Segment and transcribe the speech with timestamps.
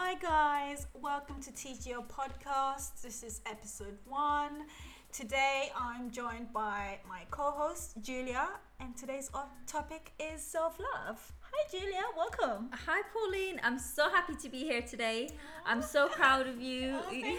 [0.00, 0.86] Hi, guys.
[0.94, 3.02] Welcome to TGO Podcast.
[3.02, 4.66] This is episode one.
[5.12, 8.48] Today, I'm joined by my co host, Julia,
[8.78, 9.28] and today's
[9.66, 11.32] topic is self love.
[11.40, 12.02] Hi, Julia.
[12.16, 12.70] Welcome.
[12.86, 13.60] Hi, Pauline.
[13.64, 15.30] I'm so happy to be here today.
[15.66, 17.00] I'm so proud of you.
[17.06, 17.36] Oh, you.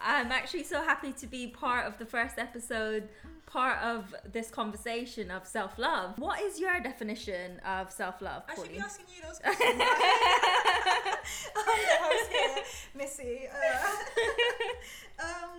[0.00, 3.08] I'm actually so happy to be part of the first episode,
[3.46, 6.18] part of this conversation of self love.
[6.18, 9.82] What is your definition of self love, I should be asking you those questions.
[11.54, 11.62] The
[12.30, 12.64] here,
[12.96, 13.48] Missy.
[13.48, 15.58] Uh, um,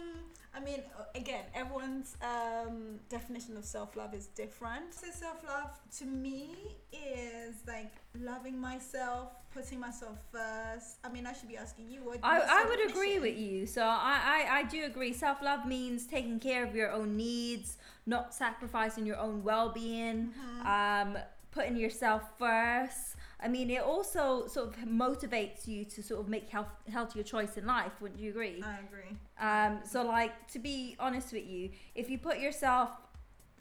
[0.55, 0.81] I mean,
[1.16, 4.94] again, everyone's um, definition of self love is different.
[4.94, 10.98] So, self love to me is like loving myself, putting myself first.
[11.03, 12.20] I mean, I should be asking you what.
[12.23, 13.66] I, I would agree with you.
[13.66, 15.14] So I, I, I do agree.
[15.14, 20.34] Self love means taking care of your own needs, not sacrificing your own well being,
[20.64, 20.67] Mm-hmm.
[21.16, 21.17] um,
[21.52, 23.16] putting yourself first.
[23.43, 27.57] I mean, it also sort of motivates you to sort of make health, healthier choice
[27.57, 27.91] in life.
[27.99, 28.63] Wouldn't you agree?
[28.63, 29.17] I agree.
[29.39, 32.91] Um, so, like, to be honest with you, if you put yourself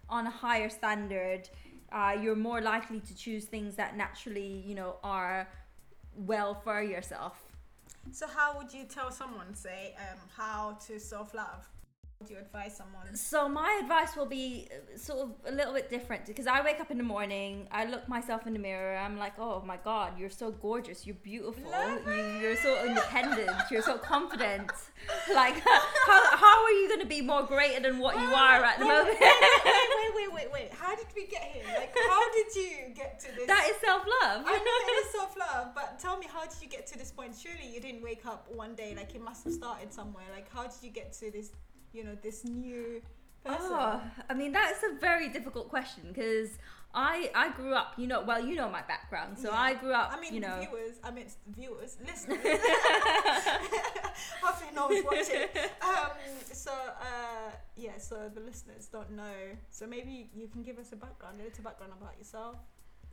[0.08, 1.48] on a higher standard,
[1.91, 5.48] uh, you're more likely to choose things that naturally, you know, are
[6.14, 7.42] well for yourself.
[8.12, 11.69] So, how would you tell someone, say, um, how to self love?
[12.23, 13.17] Would you advise someone?
[13.17, 16.79] So my advice will be uh, sort of a little bit different because I wake
[16.79, 20.17] up in the morning, I look myself in the mirror, I'm like, oh my god,
[20.17, 21.73] you're so gorgeous, you're beautiful,
[22.06, 24.70] you, you're so independent, you're so confident.
[25.34, 25.55] Like,
[26.06, 28.86] how, how are you going to be more greater than what you are at the
[28.86, 29.19] Wait, moment?
[29.20, 29.33] wait,
[29.64, 30.73] wait, wait, wait, wait.
[30.73, 31.64] How did we get here?
[31.77, 33.48] Like, how did you get to this?
[33.48, 34.45] that is self love.
[34.47, 37.11] I know it is self love, but tell me, how did you get to this
[37.11, 37.34] point?
[37.36, 38.95] Surely you didn't wake up one day.
[38.97, 40.27] Like, it must have started somewhere.
[40.33, 41.51] Like, how did you get to this?
[41.93, 43.03] You know, this new
[43.45, 43.67] person.
[43.71, 46.51] Oh, I mean that's a very difficult question because
[46.95, 49.61] I I grew up, you know, well you know my background, so Yeah.
[49.61, 50.97] I grew up, I mean, you know, viewers.
[51.03, 52.39] I mean, viewers, listeners.
[54.43, 55.48] Hopefully, no one's watching.
[55.83, 56.11] Um,
[56.53, 57.98] so, uh, yeah.
[57.98, 59.57] So the listeners don't know.
[59.70, 62.57] So maybe you can give us a background, a little background about yourself.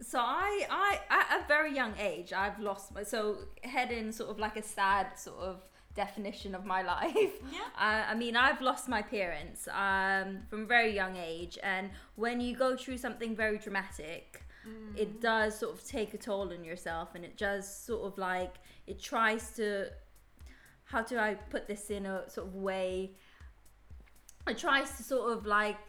[0.02, 4.40] So I, I, at a very young age, I've lost my so heading sort of
[4.40, 5.62] like a sad sort of
[6.04, 7.36] definition of my life.
[7.58, 7.70] Yeah.
[7.86, 12.40] Uh, I mean, I've lost my parents um, from a very young age, and when
[12.46, 14.24] you go through something very dramatic,
[15.04, 18.54] it does sort of take a toll on yourself, and it does sort of like
[18.92, 19.66] it tries to.
[20.92, 22.92] How do I put this in a sort of way?
[24.52, 25.84] It tries to sort of like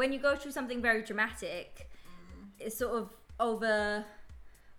[0.00, 1.90] when you go through something very dramatic,
[2.58, 3.04] it sort of
[3.48, 4.04] over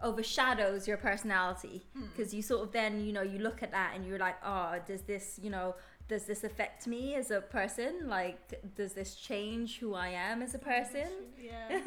[0.02, 2.06] overshadows your personality hmm.
[2.06, 4.76] because you sort of then you know you look at that and you're like oh
[4.88, 5.76] does this you know
[6.08, 10.56] does this affect me as a person like does this change who i am as
[10.56, 11.08] a person
[11.42, 11.68] Yeah.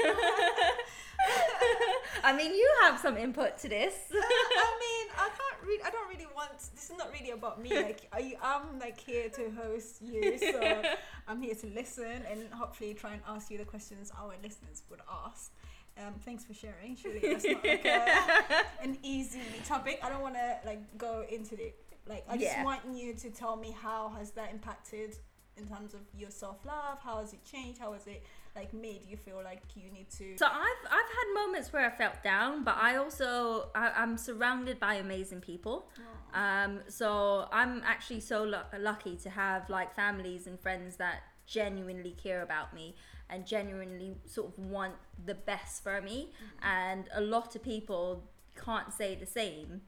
[2.25, 5.83] i mean you have some input to this uh, I mean, I can't really.
[5.83, 6.59] I don't really want.
[6.59, 7.75] This is not really about me.
[7.75, 10.83] Like, I, I'm like here to host you, so
[11.29, 15.01] I'm here to listen and hopefully try and ask you the questions our listeners would
[15.27, 15.53] ask.
[15.99, 16.97] Um, thanks for sharing.
[16.97, 20.01] Surely that's not like a, an easy topic.
[20.03, 21.77] I don't want to like go into it.
[22.09, 22.65] Like, I just Yeah.
[22.65, 25.17] want you to tell me how has that impacted
[25.57, 26.99] in terms of your self love.
[27.03, 27.79] How has it changed?
[27.79, 28.23] How has it
[28.57, 30.37] like made you feel like you need to?
[30.39, 34.81] So I've I've had moments where I felt down, but I also I, I'm surrounded
[34.81, 35.89] by amazing people.
[36.35, 42.13] Um, so I'm actually so lu- lucky to have like families and friends that genuinely
[42.13, 42.95] care about me
[43.33, 44.95] and genuinely sort of want
[45.25, 46.33] the best for me.
[46.63, 48.25] And a lot of people
[48.63, 49.81] can't say the same.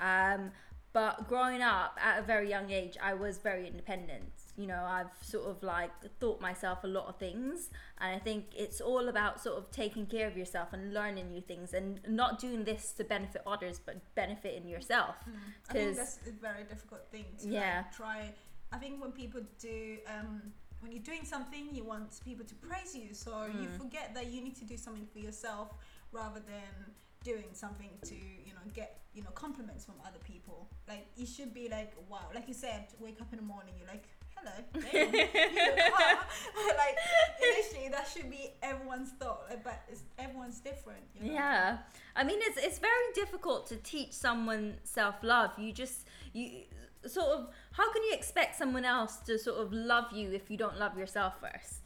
[0.00, 0.50] Um,
[0.92, 4.32] but growing up at a very young age, I was very independent.
[4.56, 8.46] You know, I've sort of like thought myself a lot of things, and I think
[8.56, 12.40] it's all about sort of taking care of yourself and learning new things, and not
[12.40, 15.14] doing this to benefit others, but benefiting yourself.
[15.68, 17.84] I think that's a very difficult thing to Yeah.
[17.84, 18.34] like, try.
[18.72, 22.94] I think when people do, um, when you're doing something, you want people to praise
[22.96, 23.76] you, so you Mm.
[23.78, 25.68] forget that you need to do something for yourself
[26.12, 30.68] rather than doing something to you know get you know compliments from other people.
[30.88, 33.88] Like you should be like wow, like you said, wake up in the morning, you're
[33.88, 34.04] like.
[34.42, 35.12] Hello, you
[36.76, 36.96] like
[37.42, 41.02] initially, that should be everyone's thought, like, but it's, everyone's different.
[41.14, 41.32] You know?
[41.34, 41.78] Yeah,
[42.16, 45.50] I mean it's it's very difficult to teach someone self love.
[45.58, 46.62] You just you
[47.06, 50.56] sort of how can you expect someone else to sort of love you if you
[50.56, 51.80] don't love yourself first?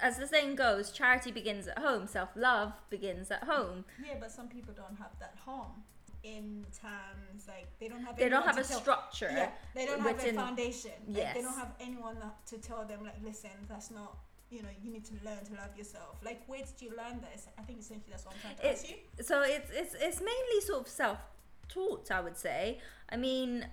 [0.00, 2.06] As the saying goes, charity begins at home.
[2.06, 3.84] Self love begins at home.
[4.04, 5.84] Yeah, but some people don't have that home
[6.24, 9.28] in terms like they don't have They don't have a tell- structure.
[9.32, 10.92] Yeah, they don't have a foundation.
[11.08, 12.16] Like, They don't have anyone
[12.46, 14.16] to tell them like, listen, that's not.
[14.50, 16.16] You know, you need to learn to love yourself.
[16.22, 17.46] Like, where did you learn this?
[17.58, 18.96] I think essentially that's what I'm trying to It- ask you.
[19.24, 21.18] So it's it's it's mainly sort of self
[21.68, 22.78] taught i would say
[23.08, 23.66] i mean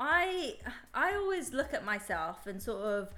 [0.00, 0.54] i
[0.94, 3.10] i always look at myself and sort of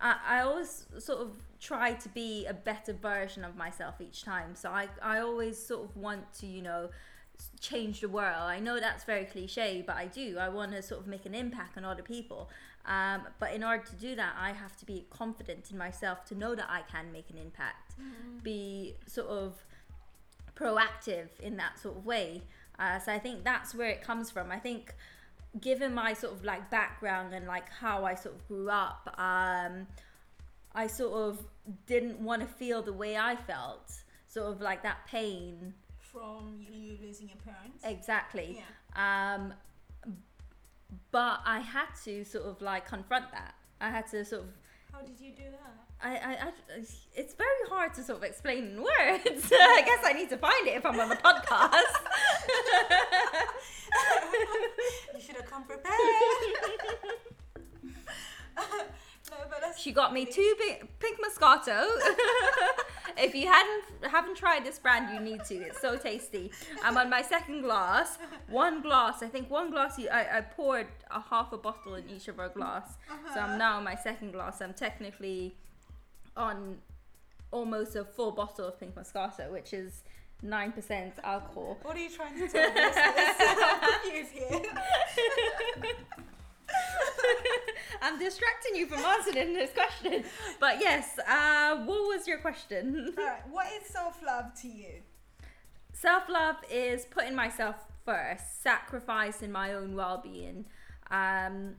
[0.00, 4.54] I, I always sort of try to be a better version of myself each time.
[4.54, 6.90] So i i always sort of want to you know
[7.60, 8.42] change the world.
[8.42, 10.38] I know that's very cliche but i do.
[10.38, 12.50] I want to sort of make an impact on other people.
[12.86, 16.34] Um, but in order to do that i have to be confident in myself to
[16.34, 17.94] know that i can make an impact.
[18.42, 19.64] Be sort of
[20.54, 22.42] proactive in that sort of way.
[22.78, 24.50] Uh, so I think that's where it comes from.
[24.52, 24.94] I think,
[25.60, 29.86] given my sort of like background and like how I sort of grew up, um,
[30.74, 31.46] I sort of
[31.86, 33.92] didn't want to feel the way I felt,
[34.28, 35.74] sort of like that pain.
[35.98, 37.84] From you, you losing your parents.
[37.84, 38.62] Exactly.
[38.96, 39.34] Yeah.
[39.36, 39.54] Um,
[41.10, 43.54] but I had to sort of like confront that.
[43.80, 44.48] I had to sort of
[44.92, 45.87] How did you do that?
[46.00, 46.52] I, I, I,
[47.14, 48.88] it's very hard to sort of explain in words.
[49.52, 51.82] I guess I need to find it if I'm on the podcast.
[55.14, 55.84] You should have come prepared.
[58.56, 58.64] no,
[59.50, 61.86] but she got me two big, pink Moscato.
[63.16, 65.54] if you hadn't haven't tried this brand, you need to.
[65.56, 66.50] It's so tasty.
[66.84, 68.18] I'm on my second glass.
[68.48, 69.98] One glass, I think one glass.
[69.98, 72.96] you- I, I poured a half a bottle in each of our glass.
[73.34, 73.56] So I'm uh-huh.
[73.56, 74.60] now on my second glass.
[74.60, 75.56] I'm technically
[76.38, 76.78] on
[77.50, 80.02] almost a full bottle of pink Moscato, which is
[80.42, 81.78] nine percent alcohol.
[81.82, 82.80] What are you trying to tell me?
[82.80, 84.62] I'm confused here.
[88.02, 90.24] I'm distracting you from answering this question.
[90.60, 93.14] But yes, uh, what was your question?
[93.18, 95.02] Alright, what is self love to you?
[95.92, 100.66] Self love is putting myself first, sacrificing my own well being,
[101.10, 101.74] um,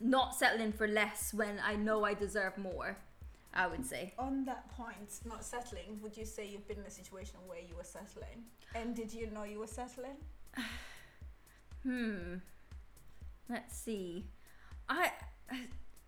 [0.00, 2.96] not settling for less when I know I deserve more.
[3.52, 4.14] I would say.
[4.18, 7.74] On that point, not settling, would you say you've been in a situation where you
[7.76, 8.44] were settling?
[8.74, 10.16] And did you know you were settling?
[11.82, 12.34] Hmm.
[13.48, 14.26] Let's see.
[14.88, 15.12] I.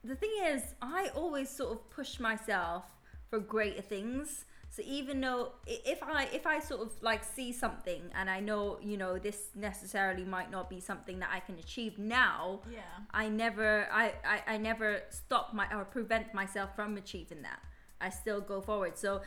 [0.05, 2.83] The thing is, I always sort of push myself
[3.31, 4.45] for greater things.
[4.73, 8.79] So even though if I if I sort of like see something and I know
[8.83, 12.81] you know this necessarily might not be something that I can achieve now, Yeah.
[13.13, 17.61] I never I, I, I never stop my or prevent myself from achieving that.
[18.01, 18.97] I still go forward.
[18.97, 19.21] So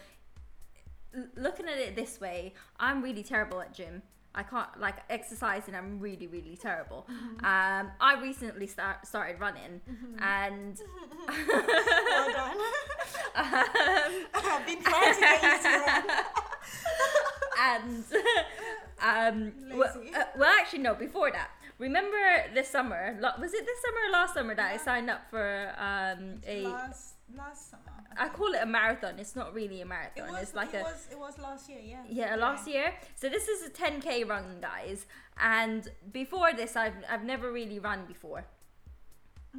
[1.36, 4.02] looking at it this way, I'm really terrible at gym.
[4.36, 5.74] I can't like exercising.
[5.76, 7.08] I'm really really terrible.
[7.44, 9.82] Um, I recently start, started running,
[10.20, 10.78] and
[11.28, 12.58] Well done.
[13.36, 16.04] um, I've been trying to get you to run.
[17.60, 18.04] and
[19.02, 20.96] um, well, uh, well, actually, no.
[20.96, 22.18] Before that, remember
[22.54, 23.18] this summer?
[23.20, 26.64] lo- Was it this summer or last summer that I signed up for um, a?
[26.64, 27.95] Last, last summer.
[28.18, 29.20] I call it a marathon.
[29.20, 30.32] It's not really a It marathon.
[30.32, 32.04] was, it's like it a was, it was last year, yeah.
[32.10, 32.94] yeah, last year.
[33.16, 35.06] So this is a 10k run, guys.
[35.38, 38.46] And before this, I've I've never really run before.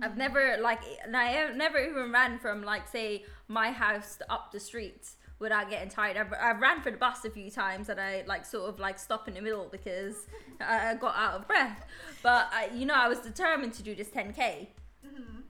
[0.03, 0.19] I've mm-hmm.
[0.19, 4.61] never like and I never even ran from like say my house to up the
[4.61, 6.17] street without getting tired.
[6.17, 8.99] I've, I've ran for the bus a few times and I like sort of like
[8.99, 10.27] stop in the middle because
[10.61, 11.85] I I got out of breath.
[12.23, 14.69] But I, you know, I was determined to do this 10k.
[15.07, 15.41] Mm-hmm.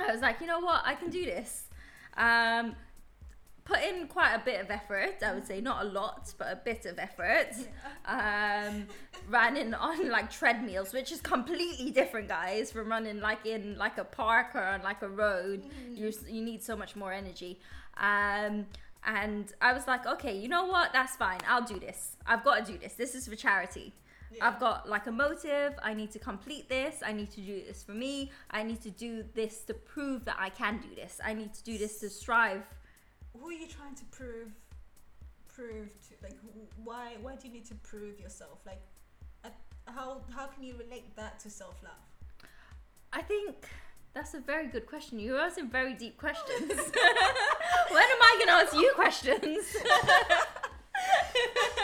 [0.00, 1.64] I was like, you know what, I can do this.
[2.16, 2.76] Um,
[3.64, 5.22] put in quite a bit of effort.
[5.24, 7.54] I would say not a lot, but a bit of effort.
[8.06, 8.86] Um,
[9.28, 13.98] ran in on like treadmills, which is completely different, guys, from running like in like
[13.98, 15.62] a park or on like a road.
[15.94, 17.60] You you need so much more energy.
[17.96, 18.66] Um,
[19.04, 20.92] and I was like, okay, you know what?
[20.92, 21.38] That's fine.
[21.48, 22.16] I'll do this.
[22.26, 22.94] I've got to do this.
[22.94, 23.92] This is for charity.
[24.32, 24.46] Yeah.
[24.46, 25.74] I've got like a motive.
[25.82, 26.96] I need to complete this.
[27.04, 28.30] I need to do this for me.
[28.50, 31.20] I need to do this to prove that I can do this.
[31.24, 32.62] I need to do this to strive.
[33.36, 34.52] Who are you trying to prove?
[35.48, 36.36] Prove to like
[36.84, 37.16] why?
[37.20, 38.60] Why do you need to prove yourself?
[38.64, 38.80] Like,
[39.86, 41.92] how how can you relate that to self love?
[43.12, 43.66] I think
[44.14, 45.18] that's a very good question.
[45.18, 46.68] You're asking very deep questions.
[47.90, 49.38] when am I going to ask you questions?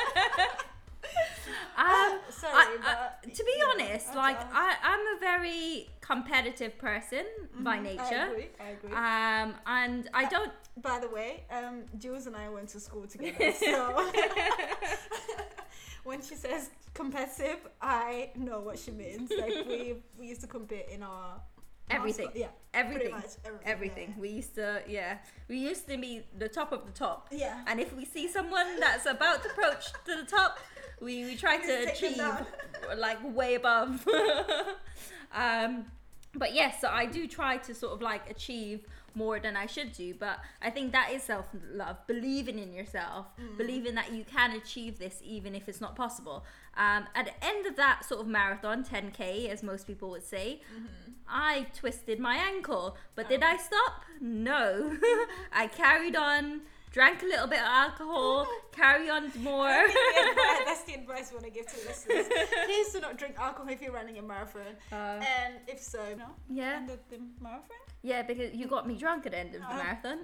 [1.86, 2.78] um, Sorry, I-
[3.22, 4.38] but to be honest, like.
[4.52, 7.24] I, I'm a very competitive person
[7.60, 8.02] by Mhm, nature.
[8.28, 8.48] I agree.
[8.60, 8.92] I agree.
[8.92, 10.52] Um, and I don't
[10.82, 14.10] By the way, um, Jules and I went to school together, so
[16.04, 19.30] when she says competitive, I know what she means.
[19.38, 21.40] Like we we used to compete in our
[21.88, 22.28] Everything.
[22.34, 23.60] Yeah, everything, everything.
[23.64, 24.14] everything.
[24.18, 27.28] We used to, yeah, we used to be the top of the top.
[27.30, 27.38] Yeah.
[27.38, 27.64] yeah.
[27.68, 30.58] And if we see someone that's about to approach to the top,
[31.00, 32.20] we, we try to achieve
[32.96, 34.06] like way above.
[35.34, 35.86] um,
[36.34, 38.84] but yes, so I do try to sort of like achieve
[39.14, 40.14] more than I should do.
[40.14, 43.56] But I think that is self love, believing in yourself, Mm.
[43.56, 46.44] believing that you can achieve this even if it's not possible.
[46.76, 50.60] Um, at the end of that sort of marathon, 10k, as most people would say,
[50.74, 51.12] Mm-hmm.
[51.28, 52.96] I twisted my ankle.
[53.16, 53.28] But Oh.
[53.30, 54.02] did I stop?
[54.20, 54.96] No.
[55.52, 56.60] I carried on.
[56.96, 59.68] Drank a little bit of alcohol, carry on more.
[59.68, 62.26] Think the advice- that's the advice we want to give to listeners.
[62.64, 64.72] Please do not drink alcohol if you're running a marathon.
[64.90, 64.96] Uh,
[65.36, 66.28] And if so, no.
[66.48, 67.76] yeah, End of the marathon?
[68.02, 70.20] yeah, because you got me drunk at the end of the marathon.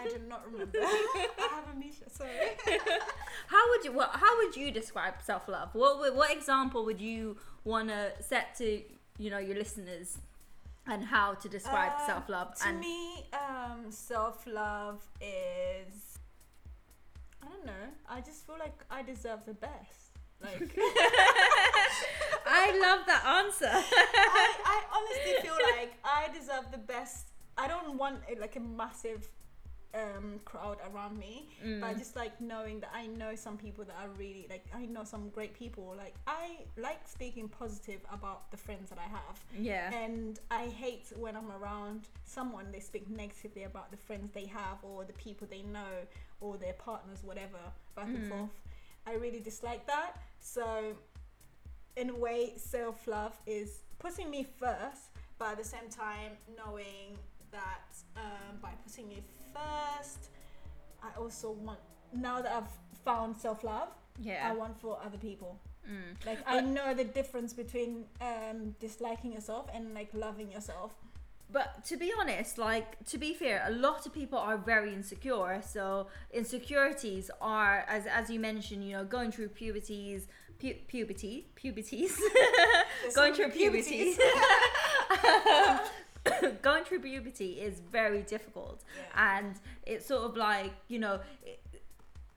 [0.00, 0.78] I do not remember.
[0.80, 2.08] I have amnesia.
[2.10, 2.30] Sorry.
[3.48, 5.68] How would you what, how would you describe self love?
[5.74, 8.80] What what example would you want to set to
[9.18, 10.16] you know your listeners,
[10.86, 12.54] and how to describe Uh, self love?
[12.60, 16.13] To And me, um, self love is.
[17.44, 17.86] I don't know.
[18.08, 20.10] I just feel like I deserve the best.
[20.42, 20.60] Like
[22.46, 23.70] I love that answer.
[23.70, 27.28] I, I honestly feel like I deserve the best.
[27.56, 29.28] I don't want a, like a massive
[29.94, 31.48] um, crowd around me,
[31.80, 31.98] but Mm.
[31.98, 35.28] just like knowing that I know some people that are really like I know some
[35.30, 35.94] great people.
[35.96, 39.36] Like I like speaking positive about the friends that I have.
[39.56, 44.46] yeah, And I hate when I'm around someone they speak negatively about the friends they
[44.46, 45.92] have or the people they know
[46.40, 47.58] or their partners, whatever,
[47.94, 48.28] back and Mhm.
[48.28, 48.50] forth.
[49.06, 50.16] I really dislike that.
[50.40, 50.96] So,
[51.96, 55.02] in a way, self love is putting me first,
[55.38, 57.18] but at the same time, knowing
[57.54, 60.30] that um, by putting it first,
[61.02, 61.80] I also want,
[62.12, 62.72] now that I've
[63.04, 63.88] found self love,
[64.20, 64.48] yeah.
[64.48, 65.60] I want for other people.
[65.90, 66.26] Mm.
[66.26, 70.92] Like I know the difference between um, disliking yourself and like loving yourself.
[71.52, 75.60] But to be honest, like to be fair, a lot of people are very insecure.
[75.66, 80.26] So insecurities are, as as you mentioned, you know, going through puberties,
[80.58, 82.18] pu- puberty, puberties,
[83.14, 84.16] going through puberty,
[86.62, 89.38] going through puberty is very difficult, Yeah.
[89.38, 89.54] and
[89.86, 91.20] it's sort of like you know.
[91.44, 91.60] It,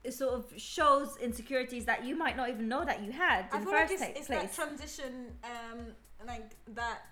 [0.04, 3.58] it sort of shows insecurities that you might not even know that you had I
[3.58, 5.86] in the feel like first it's, it's that transition, um,
[6.26, 7.02] like that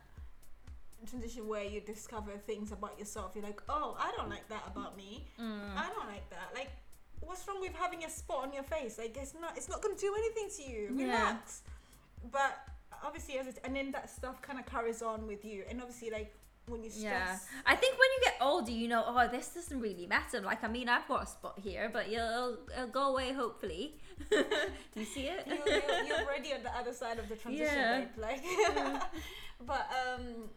[1.05, 3.33] transition where you discover things about yourself.
[3.35, 5.25] You're like, oh, I don't like that about me.
[5.39, 5.77] Mm.
[5.77, 6.51] I don't like that.
[6.55, 6.71] Like,
[7.21, 8.99] what's wrong with having a spot on your face?
[8.99, 9.57] Like, it's not.
[9.57, 10.91] It's not gonna do anything to you.
[10.97, 11.05] Yeah.
[11.05, 11.63] Relax.
[12.31, 12.57] But
[13.05, 15.65] obviously, as it, and then that stuff kind of carries on with you.
[15.69, 16.35] And obviously, like
[16.69, 17.03] when you stress.
[17.03, 20.41] Yeah, I think when you get older, you know, oh, this doesn't really matter.
[20.41, 23.95] Like, I mean, I've got a spot here, but it'll, it'll go away hopefully.
[24.31, 24.45] Do
[24.97, 25.47] you see it?
[25.47, 28.05] you, you're, you're already on the other side of the transition, Yeah.
[28.17, 28.43] Like,
[29.67, 30.49] but um,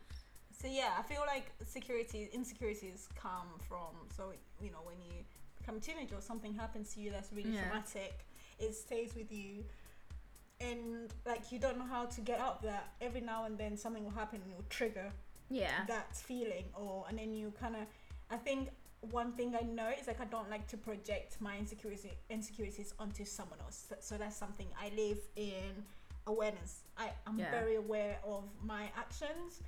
[0.62, 5.24] so yeah, I feel like security insecurities come from so you know when you
[5.58, 7.62] become a teenager or something happens to you that's really Yeah.
[7.62, 8.25] traumatic,
[8.60, 9.63] it stays with you,
[10.60, 12.94] and like you don't know how to get out of that.
[13.00, 15.12] Every now and then something will happen and it will trigger
[15.50, 15.86] yeah.
[15.88, 17.82] that feeling or and then you kind of
[18.29, 18.70] i think
[19.12, 23.24] one thing i know is like i don't like to project my insecurity insecurities onto
[23.25, 25.84] someone else so, so that's something i live in
[26.27, 27.51] awareness i i'm Yeah.
[27.51, 29.62] very aware of my actions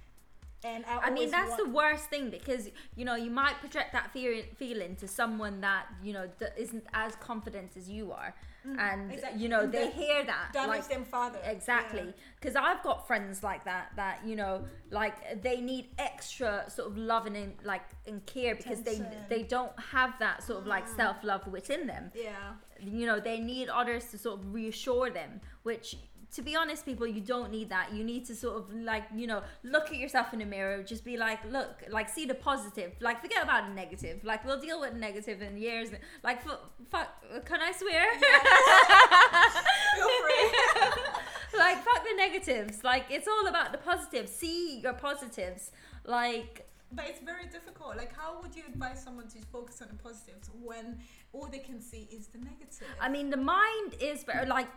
[0.64, 3.94] and i, I mean, that's want, the worst thing because you know you might project
[3.94, 8.36] that fear, feeling to someone that you know that isn't as confident as you are,
[8.68, 9.42] Mm, and exactly.
[9.42, 13.42] you know And they hear that damage like them further Exactly, because I've got friends
[13.44, 18.24] like that that you know, like they need extra sort of loving and like and
[18.28, 19.08] care because Attention.
[19.30, 20.96] they they don't have that sort of like Mm.
[20.96, 22.12] self love within them.
[22.14, 22.90] yeah, yeah.
[23.00, 25.98] You know, they need others to sort of reassure them, which.
[26.34, 27.94] To be honest, people, you don't need that.
[27.94, 30.82] You need to sort of like, you know, look at yourself in the mirror.
[30.84, 32.94] Just be like, look, like, see the positive.
[33.02, 34.24] Like, forget about the negative.
[34.24, 35.90] Like, we'll deal with the negative in years.
[36.24, 36.42] Like,
[36.90, 37.10] fuck,
[37.46, 38.06] can I swear?
[39.96, 41.12] feel free
[41.58, 45.72] like fuck the negatives like it's all about the positives see your positives
[46.06, 50.04] like but it's very difficult like how would you advise someone to focus on the
[50.04, 50.98] positives when
[51.34, 54.68] all they can see is the negative i mean the mind is very like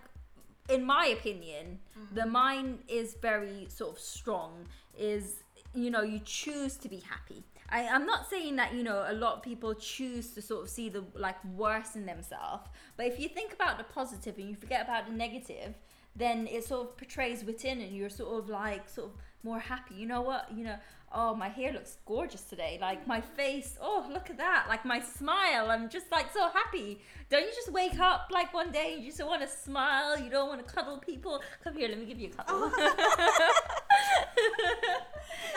[0.69, 2.15] in my opinion Mm.
[2.15, 4.67] the mind is very sort of strong
[4.99, 5.43] is
[5.75, 9.13] you know you choose to be happy I, i'm not saying that you know a
[9.13, 12.67] lot of people choose to sort of see the like worst in themselves
[12.97, 15.75] but if you think about the positive and you forget about the negative
[16.17, 19.95] then it sort of portrays within and you're sort of like sort of more happy.
[19.95, 20.49] You know what?
[20.55, 20.77] You know
[21.17, 22.77] oh my hair looks gorgeous today.
[22.81, 24.67] Like my face oh look at that.
[24.69, 27.01] Like my smile i'm just like so happy.
[27.31, 30.29] Don't you just wake up like one day and you just want to smile you
[30.31, 31.41] don't want to cuddle people?
[31.63, 32.73] Come here let me give you a cuddle.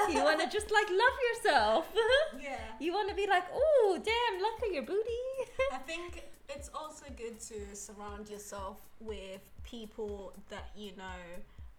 [0.09, 1.85] You want to just like love yourself.
[2.41, 2.59] Yeah.
[2.79, 5.23] You want to be like oh damn look at your booty.
[5.73, 11.19] I think it's also good to surround yourself with people that you know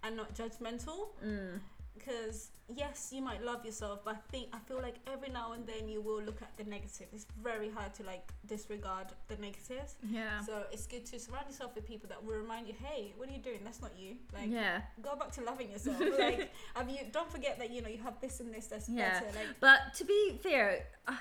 [0.03, 1.09] are not judgmental.
[1.25, 1.59] mm.
[1.99, 5.67] Because yes, you might love yourself, but I think I feel like every now and
[5.67, 7.07] then you will look at the negative.
[7.13, 9.97] It's very hard to like disregard the negatives.
[10.09, 10.41] Yeah.
[10.45, 13.33] So it's good to surround yourself with people that will remind you, hey, what are
[13.33, 13.61] you doing?
[13.65, 14.17] That's not you.
[14.35, 14.83] Like, yeah.
[15.03, 16.01] go back to loving yourself.
[16.19, 16.99] like, have you?
[17.13, 19.21] Don't forget that you know you have this and this that's Yeah.
[19.21, 19.33] better.
[19.35, 21.13] Like, But to be fair, uh,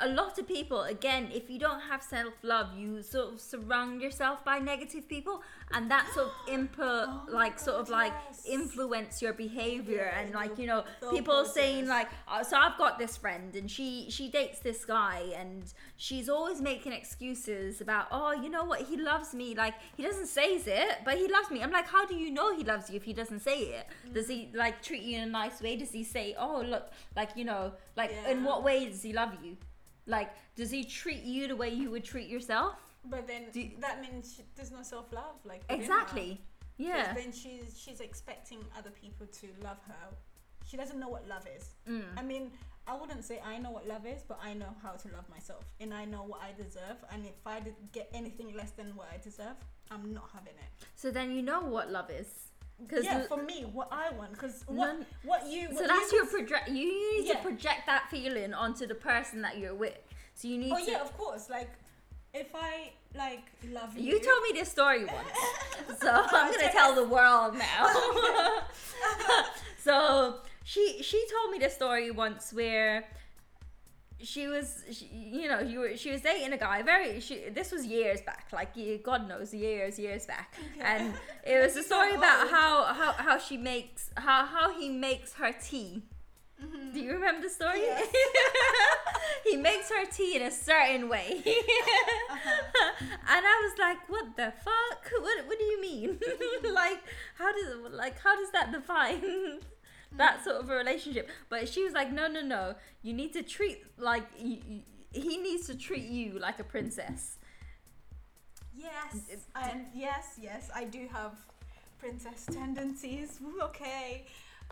[0.00, 4.00] a lot of people, again, if you don't have self love, you sort of surround
[4.00, 5.42] yourself by negative people,
[5.72, 8.44] and that sort of input, Oh like, sort of like yes.
[8.46, 12.98] influence your behavior, Yeah, and like, you know, people saying like, uh, so I've got
[12.98, 18.32] this friend, and she she dates this guy, and she's always making excuses about, oh,
[18.32, 21.62] you know what, he loves me, like he doesn't say it, but he loves me.
[21.62, 23.86] I'm like, how do you know he loves you if he doesn't say it?
[24.12, 25.76] Does he like treat you in a nice way?
[25.76, 29.32] Does he say, oh, look, like you know, like in what way does he love
[29.42, 29.56] you?
[30.10, 32.74] Like, does he treat you the way you would treat yourself?
[33.14, 35.36] but then you- that means she, there's no self love.
[35.44, 36.30] Like exactly.
[36.76, 37.14] Yeah.
[37.14, 40.04] Then she's she's expecting other people to love her.
[40.68, 41.64] She doesn't know what love is.
[41.88, 42.04] Mm.
[42.20, 42.44] I mean,
[42.86, 45.64] I wouldn't say I know what love is, but I know how to love myself,
[45.80, 46.98] and I know what I deserve.
[47.12, 47.62] And if I
[47.92, 49.56] get anything less than what I deserve,
[49.90, 50.70] I'm not having it.
[50.94, 52.49] So then you know what love is.
[52.86, 56.18] Because yeah, for me, what I want, because what None- what you so that's you
[56.18, 56.68] your project.
[56.68, 57.34] You need Yeah.
[57.34, 59.98] to project that feeling onto the person that you're with.
[60.34, 60.90] So you need Oh to.
[60.90, 61.50] yeah, of course.
[61.50, 61.70] Like
[62.32, 66.94] if I like love you, You told me this story once, so I'm gonna tell
[66.94, 67.86] the world now.
[69.78, 73.04] so she she told me this story once where
[74.22, 77.72] she was she, you know you were she was dating a guy very she this
[77.72, 82.48] was years back like god knows years years back and it was a story about
[82.50, 86.02] how how how she makes how how he makes her tea
[86.62, 86.92] Mhm.
[86.92, 88.06] do you remember the story Yes.
[89.44, 91.42] he makes her tea in a certain way
[92.30, 92.92] Uh-huh.
[93.34, 95.02] and I was like, "What the fuck?
[95.24, 96.18] What What do you mean?
[96.82, 97.00] like,
[97.38, 99.60] how does like how does that define
[100.16, 102.74] that sort of a relationship?" But she was like, "No, no, no.
[103.02, 104.80] You need to treat like you, you,
[105.12, 107.38] he needs to treat you like a princess."
[108.74, 111.32] Yes, and yes, yes, I do have
[111.98, 113.38] princess tendencies.
[113.62, 114.24] Okay,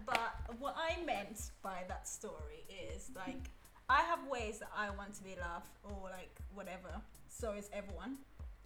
[0.07, 3.51] but what I meant by that story is like
[3.88, 7.01] I have ways that I want to be loved or like whatever.
[7.29, 8.18] So is everyone.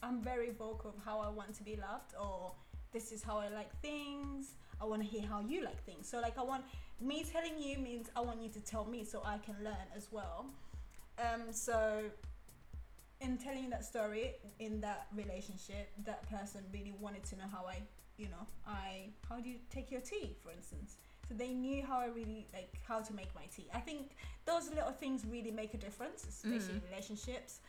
[0.02, 2.52] I'm very vocal of how I want to be loved or
[2.92, 4.54] this is how I like things.
[4.82, 6.08] I want to hear how you like things.
[6.08, 6.64] So like I want
[7.00, 10.08] me telling you means I want you to tell me so I can learn as
[10.10, 10.46] well.
[11.18, 12.02] Um, so
[13.20, 17.76] in telling that story in that relationship, that person really wanted to know how I,
[18.16, 20.96] you know, I how do you take your tea, for instance.
[21.28, 23.68] So they knew how I really like how to make my tea.
[23.72, 27.60] I think those little things really make a difference, especially in relationships,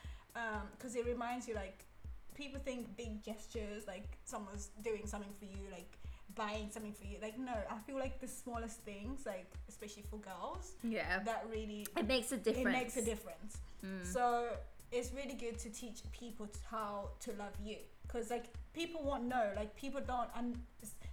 [0.75, 1.85] because it reminds you like
[2.33, 5.99] people think big gestures, like someone's doing something for you, like
[6.35, 7.17] buying something for you.
[7.21, 11.85] Like no, I feel like the smallest things, like especially for girls, Yeah, that really
[11.97, 12.67] it makes a difference.
[12.67, 13.57] it makes a difference.
[13.85, 14.05] Mm.
[14.05, 14.47] So
[14.91, 19.51] it's really good to teach people how to love you, because like people won't know.
[19.55, 20.29] Like people don't.
[20.35, 20.61] Un-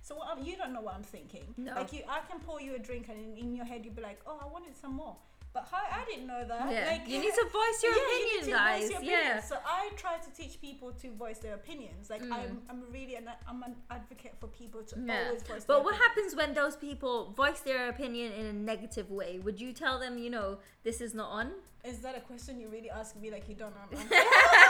[0.03, 1.55] so what I'm, you don't know what I'm thinking.
[1.57, 1.75] No.
[1.75, 4.03] Like you, I can pour you a drink, and in, in your head you'd be
[4.03, 5.17] like, "Oh, I wanted some more."
[5.53, 6.71] But how I didn't know that.
[6.71, 8.91] yeah, Like you need to voice your yeah, you opinion, to guys.
[8.91, 9.41] your yeah.
[9.41, 12.09] So I try to teach people to voice their opinions.
[12.09, 12.33] Like Mm.
[12.33, 15.25] I'm, I'm really an, I'm an advocate for people to Yeah.
[15.27, 15.65] always voice.
[15.67, 16.07] But what opinions.
[16.07, 19.41] happens when those people voice their opinion in a negative way?
[19.45, 21.51] Would you tell them, you know, this is not on?
[21.83, 23.31] Is that a question you really ask me?
[23.33, 23.89] Like you don't know.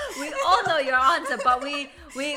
[0.20, 2.36] we all know your answer, but we we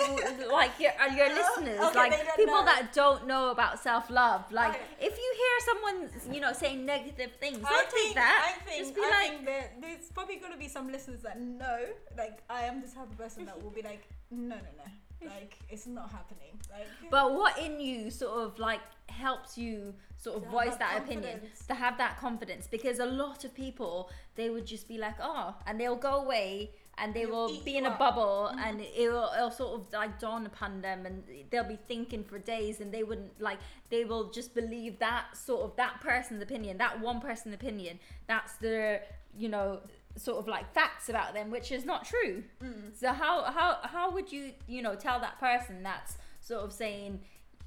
[0.52, 2.65] like your uh, your listeners, Okay, like people know.
[2.65, 4.52] that don't know about self love.
[4.52, 4.84] Like Okay.
[5.00, 8.56] if you hear someone, you know, saying negative things, don't I take that.
[8.58, 11.39] I think, Just be I like, think there's probably going to be some listeners that
[11.39, 11.80] know,
[12.17, 15.58] like, I am the type of person that will be like, no, no, no, like,
[15.69, 16.60] it's not happening.
[16.72, 21.02] Like, but what in you sort of like helps you sort of voice that that
[21.04, 25.15] opinion to have that confidence because a lot of people they would just be like
[25.22, 26.69] oh and they'll go away
[27.02, 28.60] and they It'll be in a bubble Mhm.
[28.60, 32.38] and it will it'll sort of like dawn upon them and they'll be thinking for
[32.40, 33.60] days and they wouldn't like
[33.90, 38.54] they will just believe that sort of that person's opinion that one person's opinion that's
[38.58, 39.04] their
[39.38, 39.80] you know
[40.16, 44.10] sort of like facts about them which is not true mm, so how how how
[44.12, 47.22] would you you know tell that person that's sort of saying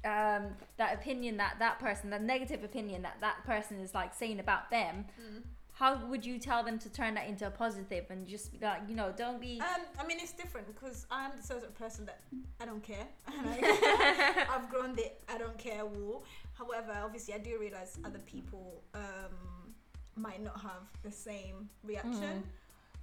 [0.05, 4.37] um, that opinion that that person, that negative opinion that that person is like saying
[4.37, 5.05] about them?
[5.17, 5.41] mm.
[5.83, 8.83] How would you tell them to turn that into a positive and just be like,
[8.87, 9.59] you know, don't be.
[9.59, 12.21] Um, I mean, it's different because I'm the sort of person that
[12.61, 13.05] I don't care.
[13.27, 16.23] I've grown the I don't care wall.
[16.53, 19.73] However, obviously, I do realize other people um,
[20.15, 22.43] might not have the same reaction.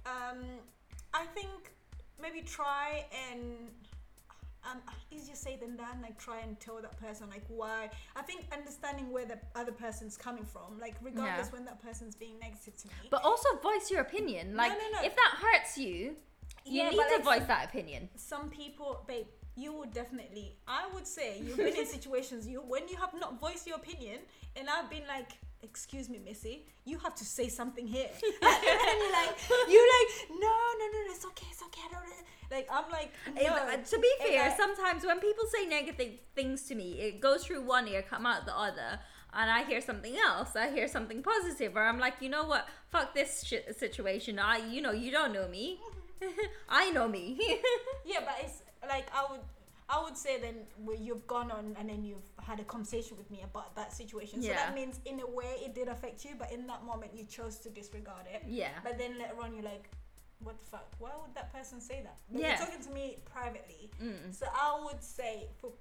[0.07, 0.39] Um,
[1.13, 1.73] I think
[2.19, 3.69] maybe try and
[4.69, 4.79] um,
[5.11, 6.01] easier said than done.
[6.01, 7.89] Like try and tell that person like why.
[8.15, 11.53] I think understanding where the other person's coming from, like regardless Yeah.
[11.53, 12.93] when that person's being negative to me.
[13.09, 14.55] But also voice your opinion.
[14.55, 15.05] Like no, no.
[15.05, 16.15] if that hurts you,
[16.65, 18.09] you Yeah, need to like, voice that opinion.
[18.15, 20.55] some people, babe, you would definitely.
[20.67, 24.19] I would say you've been in situations you when you have not voiced your opinion,
[24.55, 25.31] and I've been like.
[25.63, 26.65] Excuse me, Missy.
[26.85, 28.09] You have to say something here.
[28.23, 29.35] and you're like,
[29.69, 31.81] you're like, no, no, no, no, it's okay, it's okay.
[31.89, 32.05] I don't.
[32.51, 33.53] Like I'm like, no.
[33.55, 37.45] uh, to be fair, I- sometimes when people say negative things to me, it goes
[37.45, 38.99] through one ear, come out the other,
[39.33, 40.55] and I hear something else.
[40.57, 42.67] I hear something positive, or I'm like, you know what?
[42.89, 44.37] Fuck this shit situation.
[44.37, 45.79] I, you know, you don't know me.
[46.69, 47.39] I know me.
[48.05, 49.39] Yeah, but it's like I would
[49.93, 53.29] I would say then where you've gone on and then you've had a conversation with
[53.29, 54.41] me about that situation.
[54.41, 54.55] So Yeah.
[54.65, 57.57] that means in a way it did affect you, but in that moment you chose
[57.59, 58.41] to disregard it.
[58.47, 58.69] yeah.
[58.83, 59.89] But then later on you're like,
[60.39, 60.87] what the fuck?
[60.97, 62.17] Why would that person say that?
[62.31, 62.47] But Yeah.
[62.57, 63.91] You're talking to me privately.
[64.01, 64.33] Mm.
[64.33, 65.71] So I would say for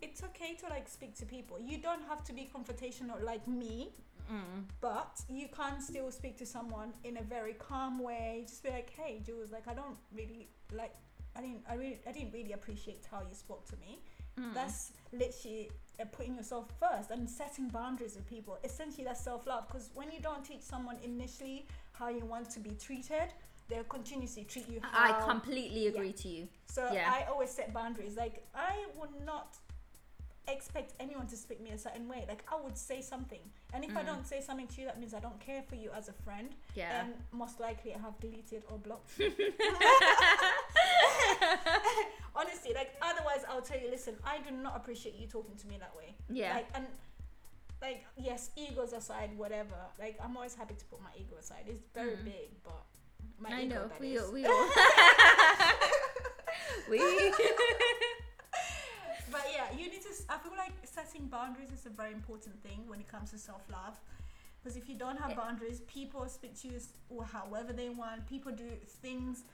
[0.00, 1.58] it's okay to like speak to people.
[1.60, 3.92] You don't have to be confrontational like me,
[4.30, 4.64] Mm.
[4.80, 8.44] but you can still speak to someone in a very calm way.
[8.46, 10.94] Just be like, "Hey, Jules, like I don't really like.
[11.38, 11.62] I didn't.
[11.70, 12.00] I really.
[12.06, 14.00] I didn't really appreciate how you spoke to me.
[14.38, 14.54] Mm.
[14.54, 15.70] That's literally
[16.00, 18.58] uh, putting yourself first and setting boundaries with people.
[18.64, 19.66] Essentially, that's self love.
[19.68, 23.28] Because when you don't teach someone initially how you want to be treated,
[23.68, 24.80] they'll continuously treat you.
[24.92, 26.48] I completely agree to you.
[26.66, 27.08] so Yeah.
[27.12, 28.16] I always set boundaries.
[28.16, 29.56] Like I would not
[30.48, 32.24] expect anyone to speak me a certain way.
[32.26, 33.40] Like I would say something,
[33.74, 34.06] and if I Mm.
[34.06, 36.48] don't say something to you, that means I don't care for you as a friend,
[36.74, 37.00] Yeah.
[37.02, 39.10] and most likely I have deleted or blocked.
[42.36, 45.76] Honestly, like otherwise I'll tell you, listen, I do not appreciate you talking to me
[45.78, 46.14] that way.
[46.30, 46.54] yeah.
[46.54, 46.86] Like and.
[47.80, 49.76] Like yes, egos aside, whatever.
[50.00, 51.62] Like I'm always happy to put my ego aside.
[51.68, 52.24] It's very Mm.
[52.24, 52.82] big, but
[53.38, 53.90] my I ego, know.
[54.00, 54.32] We, is.
[54.32, 54.68] we all.
[56.90, 56.98] we.
[59.30, 60.08] But yeah, you need to.
[60.08, 63.38] s- I feel like setting boundaries is a very important thing when it comes to
[63.38, 63.96] self love.
[64.58, 68.26] Because if you don't have boundaries, people speak to you s- or however they want.
[68.26, 68.68] People do
[69.02, 69.44] things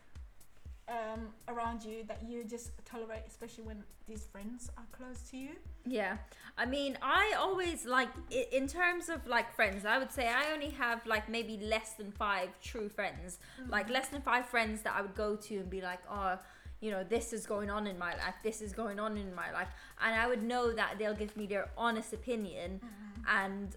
[0.89, 5.51] um, around you that you just tolerate, especially when these friends are close to you.
[5.87, 6.19] Yeah,
[6.59, 8.09] I mean, I always like
[8.53, 9.85] in terms of like friends.
[9.85, 13.39] I would say I only have like maybe less than five true friends.
[13.69, 16.39] Like less than five friends that I would go to and be like, oh,
[16.81, 18.35] you know, this is going on in my life.
[18.43, 19.69] This is going on in my life,
[20.03, 22.81] and I would know that they'll give me their honest opinion,
[23.27, 23.75] and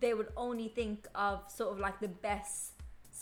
[0.00, 2.72] they would only think of sort of like the best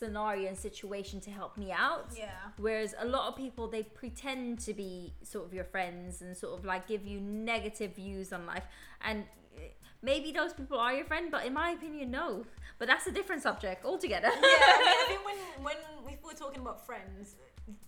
[0.01, 2.09] scenario and situation to help me out.
[2.17, 2.31] Yeah.
[2.59, 6.53] Whereas a lot of people they pretend to be sort of your friends and sort
[6.59, 8.65] of like give you negative views on life
[9.09, 9.25] and
[9.57, 9.69] eh,
[10.03, 12.45] maybe those people are your friend, but in my opinion, no.
[12.79, 14.29] But that's a different subject altogether.
[14.29, 17.37] yeah, I, mean, I think when when we were talking about friends,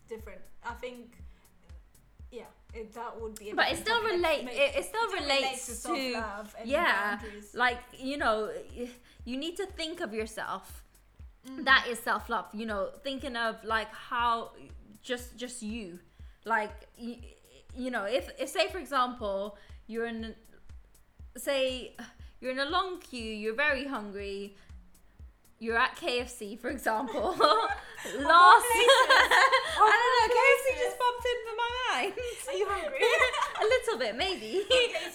[0.09, 0.41] different.
[0.65, 1.05] I think,
[2.31, 2.45] yeah,
[2.75, 3.51] it, that would be.
[3.51, 7.17] a But it still relate- Like, it- it still relates to to- self-love and yeah,
[7.17, 7.55] boundaries.
[7.55, 8.37] like you know,
[9.25, 10.67] you need to think of yourself.
[11.47, 11.65] Mm.
[11.65, 12.47] That is self love.
[12.53, 14.53] You know, thinking of like how
[15.03, 15.99] just just you,
[16.45, 17.17] like you,
[17.77, 20.35] you know, if, if say for example you're in,
[21.37, 21.95] say
[22.41, 24.57] you're in a long queue, you're very hungry.
[25.61, 27.35] You're at KFC, for example.
[27.37, 27.45] Last.
[29.81, 30.35] I don't know.
[30.37, 32.13] KFC just popped into my mind.
[32.49, 32.99] Are you hungry?
[33.61, 34.65] a little bit, maybe.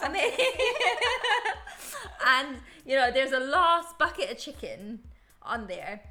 [0.02, 0.32] I mean,
[2.28, 5.00] and you know, there's a last bucket of chicken
[5.42, 6.02] on there.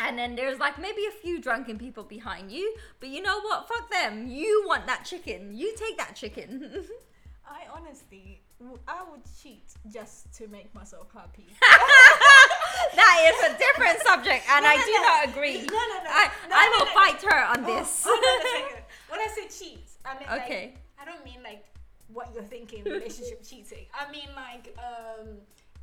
[0.00, 3.68] And then there's like maybe a few drunken people behind you, but you know what?
[3.68, 4.26] Fuck them.
[4.26, 5.54] You want that chicken.
[5.56, 6.84] You take that chicken.
[7.46, 8.40] I honestly,
[8.88, 11.46] I would cheat just to make myself happy.
[12.94, 15.02] that is a different subject, and No, I no, do no.
[15.02, 15.56] not agree.
[15.58, 16.10] No, no, no.
[16.10, 18.02] I, I will fight her on this.
[18.06, 18.84] Oh, a second.
[19.08, 20.64] When I say cheat, I mean Okay.
[20.74, 21.64] like I don't mean like
[22.08, 23.86] what you're thinking relationship cheating.
[23.94, 25.28] I mean like um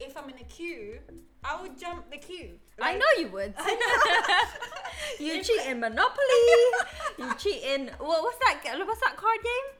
[0.01, 0.99] if I'm in a queue,
[1.43, 2.59] I would jump the queue.
[2.81, 3.53] I know you would.
[5.19, 6.45] you cheat in Monopoly.
[7.17, 8.61] You cheat in what, what's that?
[8.85, 9.67] What's that card game?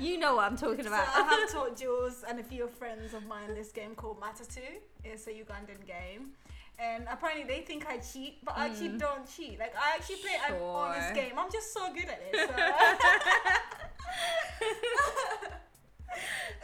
[0.00, 1.08] You know what I'm talking So about.
[1.08, 4.62] I have taught Jules and a few friends of mine this game called Matatu.
[5.02, 6.34] It's a Ugandan game.
[6.78, 9.00] And apparently they think I cheat, but I actually Mm.
[9.00, 9.58] don't cheat.
[9.58, 11.36] Like I actually play an honest game.
[11.36, 12.48] I'm just so good at it.
[12.48, 12.54] So.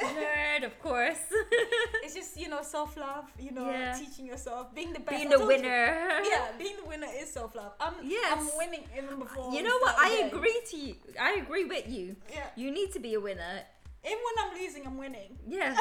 [0.03, 1.19] Nerd, of course.
[2.03, 3.27] it's just you know self love.
[3.39, 3.95] You know Yeah.
[3.99, 5.11] teaching yourself, being the best.
[5.17, 5.57] Being the told you.
[5.57, 6.21] winner.
[6.25, 7.73] Yeah, being the winner is self love.
[7.81, 8.37] I'm Yes.
[8.37, 9.49] I'm winning even before.
[9.49, 9.95] Uh, you know what?
[9.99, 10.95] I agree to you.
[11.21, 12.17] I agree with you.
[12.33, 13.63] Yeah, You need to be a winner.
[14.05, 15.39] even when I'm losing, I'm winning.
[15.47, 15.79] Yes.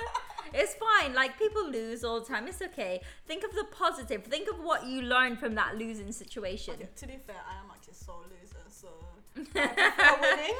[0.54, 1.14] it's fine.
[1.14, 2.48] Like people lose all the time.
[2.48, 3.00] It's okay.
[3.26, 4.24] Think of the positive.
[4.24, 6.74] Think of what you learned from that losing situation.
[6.74, 8.64] Okay, to be fair, I am actually so loser.
[8.68, 8.88] So
[9.56, 10.56] I winning.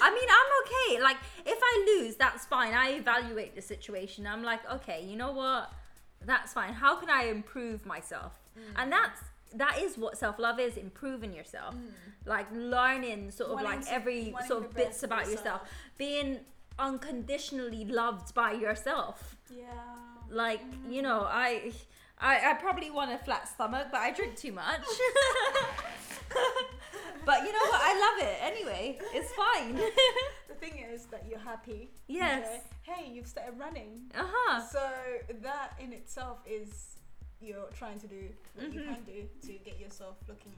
[0.00, 1.02] I mean, I'm okay.
[1.02, 2.74] Like, if I lose, that's fine.
[2.74, 4.26] I evaluate the situation.
[4.26, 5.72] I'm like, okay, you know what?
[6.24, 6.72] That's fine.
[6.72, 8.38] How can I improve myself?
[8.58, 8.82] Mm.
[8.82, 9.20] And that's
[9.54, 11.90] that is what self love is improving yourself mm.
[12.24, 15.68] like learning sort of Wanting like to- every sort of bits about yourself yourself.
[15.98, 16.38] being
[16.78, 19.64] unconditionally loved by yourself yeah.
[20.30, 20.92] like mm.
[20.92, 21.72] you know I,
[22.18, 24.82] I i probably want a flat stomach but i drink too much
[27.24, 29.74] but you know what i love it anyway it's fine
[30.48, 31.90] The thing is that you're happy.
[32.06, 32.64] Yes.
[32.82, 34.10] Hey, you've started running.
[34.14, 34.82] uh-huh So
[35.42, 36.96] that in itself is
[37.40, 38.22] you're trying to do
[38.54, 38.84] what you Mhm.
[38.94, 40.52] can do to get yourself looking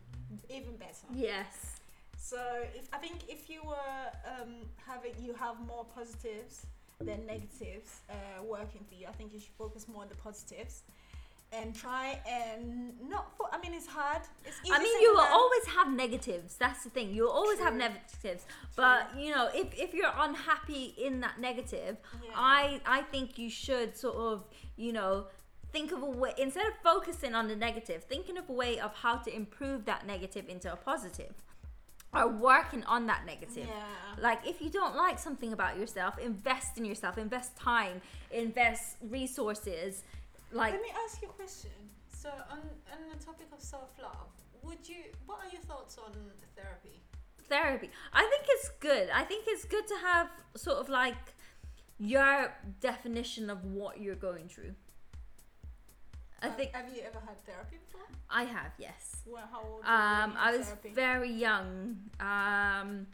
[0.51, 1.07] even better.
[1.13, 1.81] yes
[2.19, 2.41] So
[2.75, 4.53] if I think if you were um,
[4.91, 6.67] having you have more positives
[7.09, 10.83] than negatives uh, working for you, I think you should focus more on the positives
[11.53, 13.37] and try and not.
[13.37, 14.23] For, I mean, it's hard.
[14.45, 15.33] It's easy I mean, you will that.
[15.33, 16.57] always have negatives.
[16.57, 17.15] That's the thing.
[17.15, 17.79] You'll always have True.
[17.79, 18.47] negatives.
[18.77, 22.31] But you know, if, if you're unhappy in that negative, Yeah.
[22.35, 24.45] I I think you should sort of
[24.77, 25.27] you know
[25.73, 28.95] think of a way instead of focusing on the negative, thinking of a way of
[28.95, 31.35] how to improve that negative into a positive,
[32.15, 33.67] or working on that negative.
[33.69, 34.21] Yeah.
[34.21, 40.03] Like if you don't like something about yourself, invest in yourself, invest time, invest resources.
[40.53, 41.71] Like Let me ask you a question.
[42.15, 42.59] So on
[42.93, 44.29] on the topic of self love,
[44.63, 44.97] would you?
[45.27, 46.13] What are your thoughts on
[46.57, 47.01] therapy?
[47.49, 47.91] therapy.
[48.15, 49.11] I think it's good.
[49.13, 51.35] I think it's good to have sort of like
[51.99, 54.75] your definition of what you're going through.
[56.41, 58.07] I think Have you ever had therapy before?
[58.31, 59.19] I have, yes.
[59.27, 59.81] Well, how old?
[59.85, 60.91] were Um, you I was therapy?
[60.95, 61.99] very young.
[62.21, 63.07] Um,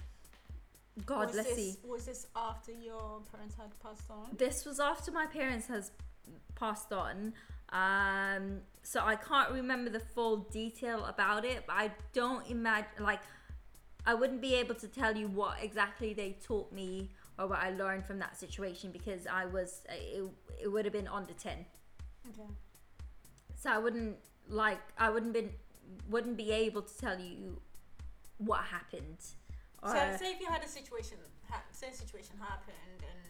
[1.04, 1.76] God, was let's this, see.
[1.86, 4.28] Was this after your parents had passed on?
[4.36, 5.90] This was after my parents has
[6.58, 7.32] passed on.
[7.70, 13.20] Um, so I can't remember the full detail about it, but I don't imagine like
[14.06, 17.70] I wouldn't be able to tell you what exactly they taught me or what I
[17.70, 20.24] learned from that situation because I was it,
[20.62, 21.52] it would have been under 10.
[22.30, 22.48] Okay.
[23.54, 24.16] So I wouldn't
[24.48, 25.50] like I wouldn't been
[26.08, 27.60] wouldn't be able to tell you
[28.38, 29.18] what happened.
[29.84, 31.18] So say if you had a situation,
[31.48, 33.20] ha- say a situation happened and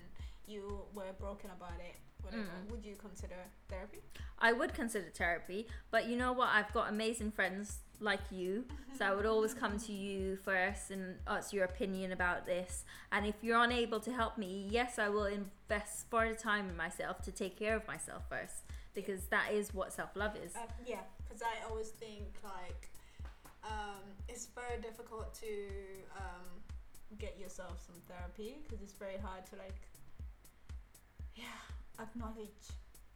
[0.47, 2.71] you were broken about it, whatever, Mm.
[2.71, 3.37] would you consider
[3.69, 4.03] therapy?
[4.39, 6.49] I would consider therapy, but you know what?
[6.49, 8.65] I've got amazing friends like you,
[8.97, 12.85] so I would always come to you first and ask your opinion about this.
[13.11, 17.21] And if you're unable to help me, yes, I will invest further time in myself
[17.23, 18.63] to take care of myself first,
[18.95, 20.55] because that is what self love is.
[20.55, 22.91] Uh, yeah, because I always think like
[23.65, 25.49] um, it's very difficult to
[26.17, 26.47] um,
[27.19, 29.75] get yourself some therapy because it's very hard to like,
[31.35, 31.45] yeah,
[32.01, 32.67] acknowledge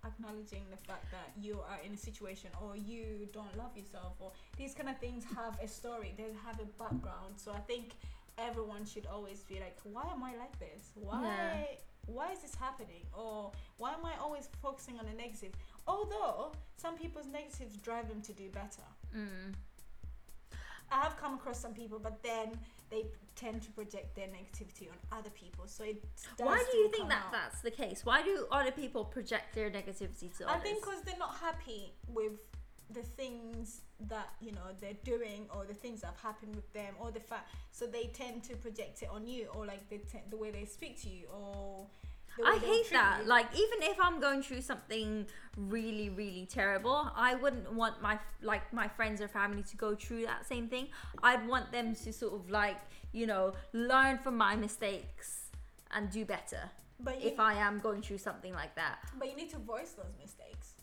[0.04, 4.32] acknowledging the fact that you are in a situation or you don't love yourself or
[4.56, 7.34] these kind of things have a story they have a background.
[7.36, 7.92] So i think
[8.38, 10.90] everyone should always be like why am i like this?
[10.94, 11.64] Why Yeah.
[12.06, 13.04] why is this happening?
[13.16, 15.52] Or why am i always focusing on the negative?
[15.86, 18.88] Although some people's negatives drive them to do better.
[19.16, 19.54] Mm.
[20.90, 22.48] I have come across some people but then
[22.90, 26.02] they tend to project their negativity on other people so it
[26.36, 27.32] does Why do you think that out.
[27.32, 28.04] that's the case?
[28.04, 30.60] Why do other people project their negativity to I others?
[30.60, 32.32] I think because they're not happy with
[32.90, 36.92] the things that you know they're doing or the things that have happened with them
[37.00, 40.26] or the fact so they tend to project it on you or like they te-
[40.28, 41.86] the way they speak to you or
[42.44, 43.20] I hate that.
[43.22, 43.28] you.
[43.28, 48.72] Like, even if I'm going through something really, really terrible, I wouldn't want my like
[48.72, 50.88] my friends or family to go through that same thing.
[51.22, 52.78] I'd want them to sort of like
[53.12, 55.50] you know learn from my mistakes
[55.90, 56.70] and do better.
[57.00, 59.92] but you, If I am going through something like that, but you need to voice
[59.92, 60.74] those mistakes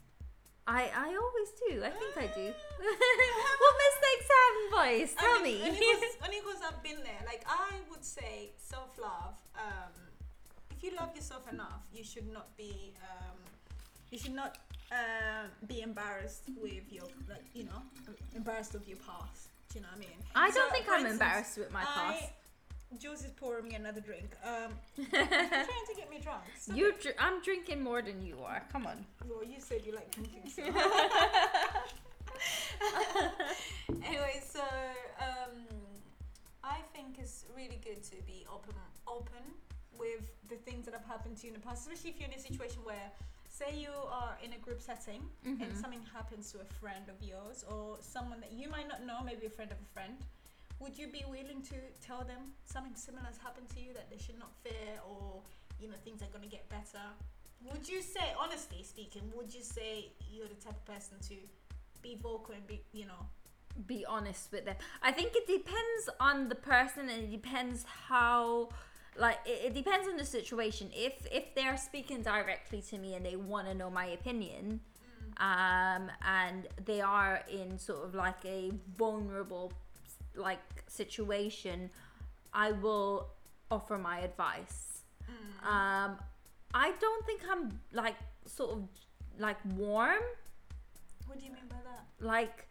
[0.69, 1.83] I I always do.
[1.83, 2.45] I think I do.
[3.63, 5.15] what mistakes have in voice?
[5.17, 5.55] Tell me.
[5.65, 9.93] only because, I've been there like I would say self-love um,
[10.79, 13.35] if you love yourself enough you should not be um,
[14.11, 14.57] you should not
[14.91, 14.95] uh,
[15.67, 17.81] be embarrassed with your like you know
[18.35, 21.05] embarrassed of your past do you know what I mean I So, don't think I'm
[21.05, 22.23] instance, embarrassed with my past.
[22.23, 22.29] I,
[22.97, 24.31] Jules is pouring me another drink.
[24.43, 24.71] Um,
[25.11, 26.41] trying to get me drunk.
[26.57, 28.63] Stop You, dr- I'm drinking more than you are.
[28.71, 29.05] Come on.
[29.29, 30.49] Well, you said you like drinking.
[30.49, 30.63] So.
[34.07, 34.61] anyway, so
[35.21, 35.67] um,
[36.63, 38.73] I think it's really good to be open,
[39.07, 39.43] open
[39.99, 42.35] with the things that have happened to you in the past, especially if you're in
[42.35, 43.11] a situation where,
[43.49, 45.81] say, you are in a group setting and Mhm.
[45.81, 49.45] something happens to a friend of yours or someone that you might not know, maybe
[49.45, 50.17] a friend of a friend.
[50.79, 54.17] Would you be willing to tell them something similar has happened to you that they
[54.17, 55.43] should not fear or
[55.79, 57.05] you know things are going to get better?
[57.69, 61.35] Would you say, honestly speaking, would you say you're the type of person to
[62.01, 63.27] be vocal and be, you know,
[63.85, 64.75] be honest with them.
[65.01, 68.69] I think it depends on the person and it depends how
[69.17, 70.89] like it, it depends on the situation.
[70.93, 74.81] If if they're speaking directly to me and they want to know my opinion,
[75.37, 79.71] um, and they are in sort of like a vulnerable
[80.35, 81.89] like situation,
[82.53, 83.29] I will
[83.71, 85.03] offer my advice.
[85.63, 86.17] Um,
[86.73, 88.83] I don't think I'm like sort of
[89.37, 90.21] like warm.
[91.25, 92.05] What do you mean by that?
[92.25, 92.67] Like,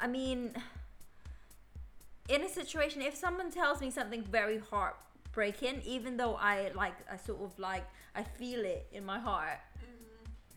[0.00, 0.52] I mean,
[2.28, 4.58] in a situation, if someone tells me something very
[5.34, 9.58] heartbreaking, even though I like, I sort of like, I feel it in my heart,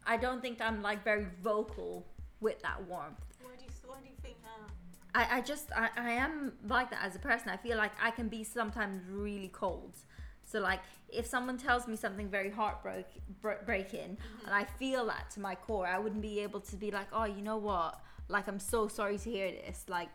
[0.05, 2.05] I don't think I'm like very vocal
[2.39, 3.19] with that warmth.
[3.41, 4.35] What do you What do you think?
[4.45, 4.69] Uh,
[5.15, 7.49] I, I just I, I am like that as a person.
[7.49, 9.97] I feel like I can be sometimes really cold.
[10.45, 13.05] So like if someone tells me something very heartbreak
[13.41, 16.89] br- breaking and I feel that to my core, I wouldn't be able to be
[16.91, 17.99] like, oh, you know what?
[18.29, 19.85] Like I'm so sorry to hear this.
[19.89, 20.09] Like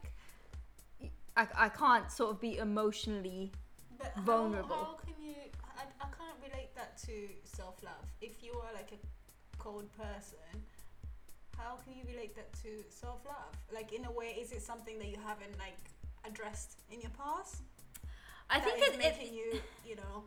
[1.37, 3.53] I, I can't sort of be emotionally
[4.03, 4.69] but how- Vulnerable.
[4.69, 5.35] How, can you?
[5.79, 8.07] I, I can't relate that to self love.
[8.21, 9.01] If you are like a
[9.59, 10.63] cold person,
[11.57, 13.55] how can you relate that to self love?
[13.73, 15.79] Like in a way, is it something that you haven't like
[16.25, 17.63] addressed in your past?
[18.51, 20.25] I that think it, it, making you, you know.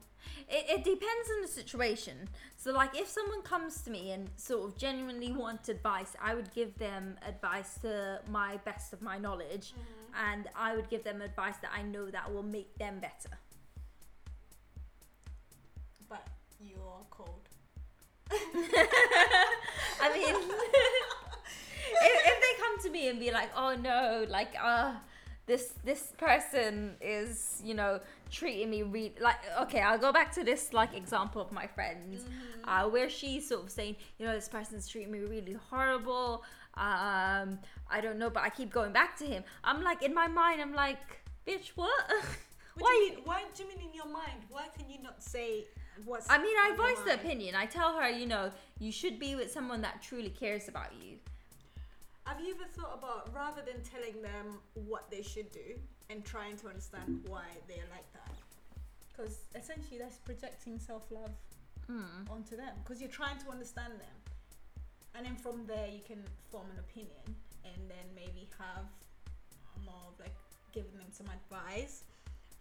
[0.50, 2.28] it, it depends on the situation.
[2.58, 6.52] So, like, if someone comes to me and sort of genuinely wants advice, I would
[6.54, 10.32] give them advice to my best of my knowledge, mm-hmm.
[10.34, 13.38] and I would give them advice that I know that will make them better.
[18.32, 20.36] I mean,
[22.02, 24.94] if, if they come to me and be like, "Oh no, like, uh,
[25.46, 28.00] this this person is, you know,
[28.32, 32.20] treating me re like," okay, I'll go back to this like example of my friend,
[32.64, 36.44] uh, where she's sort of saying, you know, this person's treating me really horrible.
[36.76, 37.60] Um,
[37.90, 39.44] I don't know, but I keep going back to him.
[39.64, 41.00] I'm like, in my mind, I'm like,
[41.48, 41.94] bitch, what?
[42.76, 43.20] What Why do you mean?
[43.24, 44.42] Why do you mean in your mind?
[44.50, 45.64] Why can you not say
[46.04, 46.30] what's?
[46.30, 47.56] I mean, I voice the opinion.
[47.56, 51.18] I tell her, you know, you should be with someone that truly cares about you.
[52.26, 55.80] Have you ever thought about rather than telling them what they should do
[56.10, 58.34] and trying to understand why they're like that?
[59.16, 61.32] Because essentially that's projecting self love
[61.90, 62.28] Mm.
[62.32, 64.18] onto them because you're trying to understand them.
[65.14, 66.18] And then from there, you can
[66.52, 68.86] form an opinion and then maybe have
[69.86, 70.34] more of like
[70.74, 72.02] giving them some advice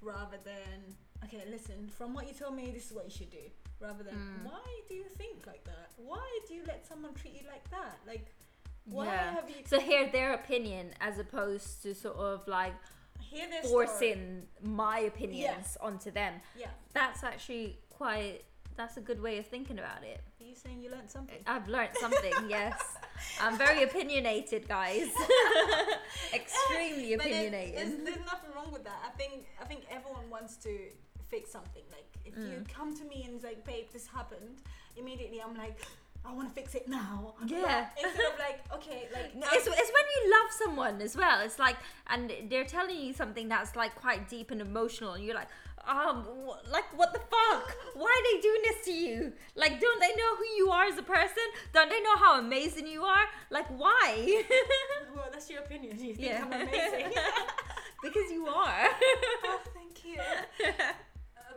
[0.02, 3.44] rather than, okay, listen, from what you told me, this is what you should do.
[3.80, 4.44] Rather than, Mm.
[4.50, 5.90] why do you think like that?
[5.96, 7.98] Why do you let someone treat you like that?
[8.06, 8.26] Like,
[8.86, 9.34] why Yeah.
[9.34, 12.74] have you So hear their opinion as opposed to sort of like
[13.20, 13.86] hear their story?
[13.86, 16.40] forcing my opinions onto them.
[16.56, 16.70] Yeah.
[16.92, 18.44] That's actually quite.
[18.76, 20.20] That's a good way of thinking about it.
[20.40, 21.40] Are you saying you learned something?
[21.46, 22.32] I've learnt something.
[22.48, 22.80] yes,
[23.40, 25.08] I'm very opinionated, guys.
[26.34, 28.06] Extremely But there's, opinionated.
[28.06, 29.00] there's nothing wrong with that.
[29.06, 30.90] I think I think everyone wants to
[31.34, 31.86] fix something.
[31.96, 32.68] Like if you Mm.
[32.76, 34.56] come to me and it's like, babe, this happened,
[34.96, 35.78] immediately I'm like,
[36.28, 37.34] I want to fix it now.
[37.54, 37.62] Yeah.
[37.94, 41.38] But instead of like, okay, like No, it's, it's when you love someone as well.
[41.46, 41.76] It's like,
[42.12, 45.52] and they're telling you something that's like quite deep and emotional, and you're like,
[45.86, 46.18] um,
[46.76, 47.66] like what the fuck?
[48.02, 49.16] Why are they doing this to you?
[49.62, 51.46] Like, don't they know who you are as a person?
[51.76, 53.26] Don't they know how amazing you are?
[53.50, 54.10] Like, why?
[55.14, 55.92] well, that's your opinion.
[56.02, 56.42] You think Yeah.
[56.44, 57.08] I'm amazing.
[58.06, 58.88] because you are.
[59.50, 60.20] oh, thank you.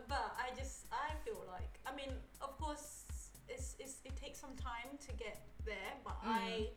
[0.08, 3.04] But I just I feel like I mean of course
[3.48, 6.32] it's, it's it takes some time to get there but Mm.
[6.42, 6.68] I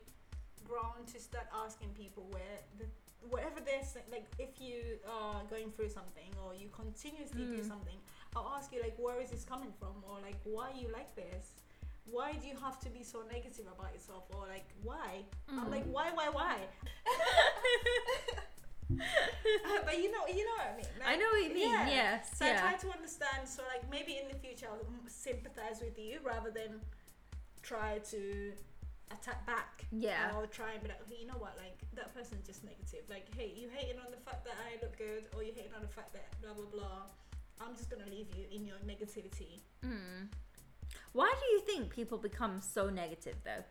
[0.68, 2.86] grown to start asking people where the
[3.30, 7.68] whatever they're saying like if you are going through something or you continuously do Mm.
[7.74, 7.98] something
[8.36, 11.46] I'll ask you like where is this coming from or like why you like this
[12.06, 15.72] why do you have to be so negative about yourself or like why I'm Mm.
[15.76, 16.56] like why why why
[19.86, 21.70] but you know you know what I mean I know what you mean.
[21.70, 21.88] yeah.
[21.90, 22.32] Yes.
[22.36, 23.48] so I try to understand.
[23.48, 26.82] So like maybe in the future I'll sympathize with you rather than
[27.62, 28.52] try to
[29.12, 29.86] attack back.
[29.92, 30.36] Yeah.
[30.36, 31.56] Or try and be like, okay, you know what?
[31.58, 33.04] Like that person's just negative.
[33.10, 35.82] Like, hey, you hating on the fact that I look good, or you hating on
[35.82, 37.02] the fact that blah blah blah.
[37.60, 39.62] I'm just gonna leave you in your negativity.
[39.86, 40.30] Mm.
[41.14, 43.64] Why do you think people become so negative though?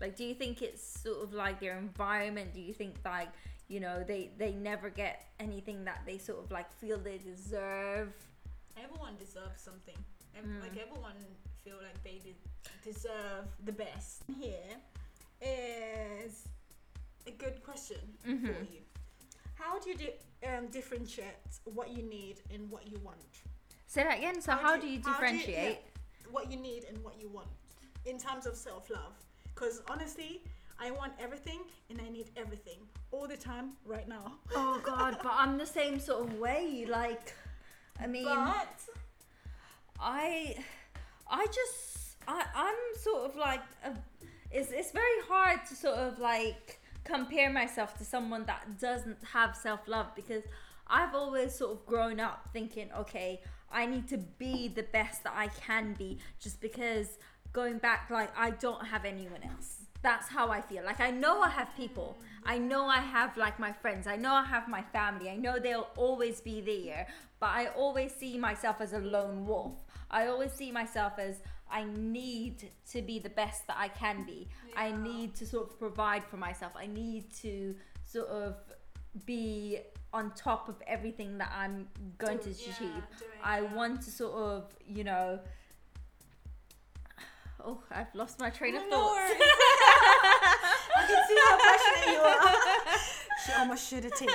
[0.00, 2.52] Like, do you think it's sort of like their environment?
[2.52, 3.28] Do you think like
[3.68, 8.12] you know they they never get anything that they sort of like feel they deserve?
[8.76, 9.96] Everyone deserves something.
[10.36, 10.60] Ev- Mm.
[10.62, 11.14] Like everyone
[11.64, 12.36] feel like they de-
[12.82, 14.22] deserve the best.
[14.40, 14.76] Here
[15.40, 16.48] is
[17.26, 18.46] a good question Mhm.
[18.46, 18.82] for you.
[19.54, 23.42] How do you di- um, differentiate what you need and what you want?
[23.86, 24.42] Say that again.
[24.42, 25.78] So how, do you how do you- differentiate?
[25.80, 27.48] yeah, what you need and what you want
[28.04, 29.14] in terms of self love?
[29.54, 30.42] Because honestly,
[30.78, 31.60] I want everything
[31.90, 32.78] and I need everything
[33.10, 34.32] all the time right now.
[34.54, 36.86] Oh God, but I'm the same sort of way.
[36.88, 37.32] Like,
[38.00, 38.80] I mean, But
[40.00, 40.56] I,
[41.30, 43.92] I just, I, I'm sort of like, a,
[44.50, 49.56] it's it's very hard to sort of like compare myself to someone that doesn't have
[49.56, 50.42] self love because
[50.86, 55.32] I've always sort of grown up thinking, okay, I need to be the best that
[55.34, 57.18] I can be, just because
[57.52, 59.83] going back, like I don't have anyone else.
[60.04, 60.84] That's how I feel.
[60.84, 62.18] Like I know I have people.
[62.44, 64.06] I know I have like my friends.
[64.06, 65.30] I know I have my family.
[65.30, 67.06] I know they'll always be there.
[67.40, 69.72] But I always see myself as a lone wolf.
[70.10, 71.36] I always see myself as
[71.70, 74.46] I need to be the best that I can be.
[74.76, 76.72] I need to sort of provide for myself.
[76.76, 77.74] I need to
[78.04, 78.56] sort of
[79.24, 79.78] be
[80.12, 81.88] on top of everything that I'm
[82.18, 83.02] going Do- to yeah, achieve.
[83.42, 85.40] I want to sort of, you know.
[87.66, 89.30] Oh, I've lost my train of No thought.
[91.04, 92.98] I can see how passionate you are.
[93.44, 94.34] She almost should have taken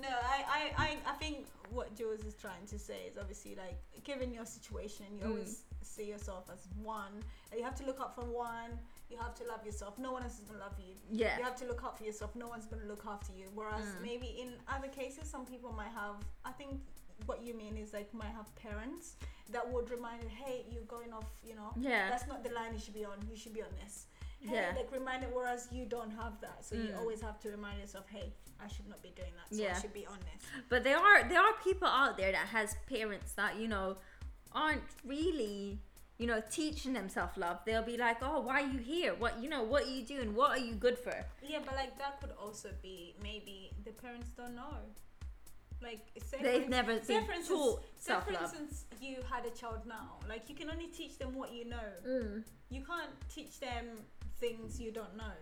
[0.00, 3.76] No, I, I, I, I think what Jules is trying to say is obviously like
[4.04, 5.30] given your situation, you Mm.
[5.30, 7.12] always see yourself as one.
[7.50, 8.78] and You have to look up for one.
[9.10, 9.98] You have to love yourself.
[9.98, 10.94] No one else is gonna love you.
[11.10, 11.36] Yeah.
[11.38, 12.34] You have to look out for yourself.
[12.34, 13.46] No one's gonna look after you.
[13.54, 14.02] Whereas Mm.
[14.02, 16.16] maybe in other cases, some people might have.
[16.44, 16.80] I think
[17.26, 19.14] what you mean is like might have parents
[19.50, 21.26] that would remind you, hey, you're going off.
[21.44, 22.08] You know, Yeah.
[22.10, 23.18] that's not the line you should be on.
[23.30, 24.06] You should be on this.
[24.40, 24.72] Hey, Yeah.
[24.76, 25.30] like remind it.
[25.32, 26.98] Whereas you don't have that, so you Mm.
[26.98, 29.48] always have to remind yourself, hey, I should not be doing that.
[29.54, 29.76] So Yeah.
[29.76, 30.42] I should be on this.
[30.68, 33.96] But there are there are people out there that has parents that you know
[34.52, 35.78] aren't really
[36.18, 37.58] you know teaching them self love.
[37.64, 39.14] They'll be like, oh, why are you here?
[39.14, 39.62] What you know?
[39.62, 40.34] What are you doing?
[40.34, 41.16] What are you good for?
[41.42, 44.76] Yeah, but like that could also be maybe the parents don't know.
[45.82, 49.16] Like say for They've ins- never say been for instance, taught say for instance you
[49.30, 50.18] had a child now.
[50.28, 51.88] Like you can only teach them what you know.
[52.06, 52.44] Mm.
[52.68, 53.86] You can't teach them
[54.38, 55.32] things you don't know.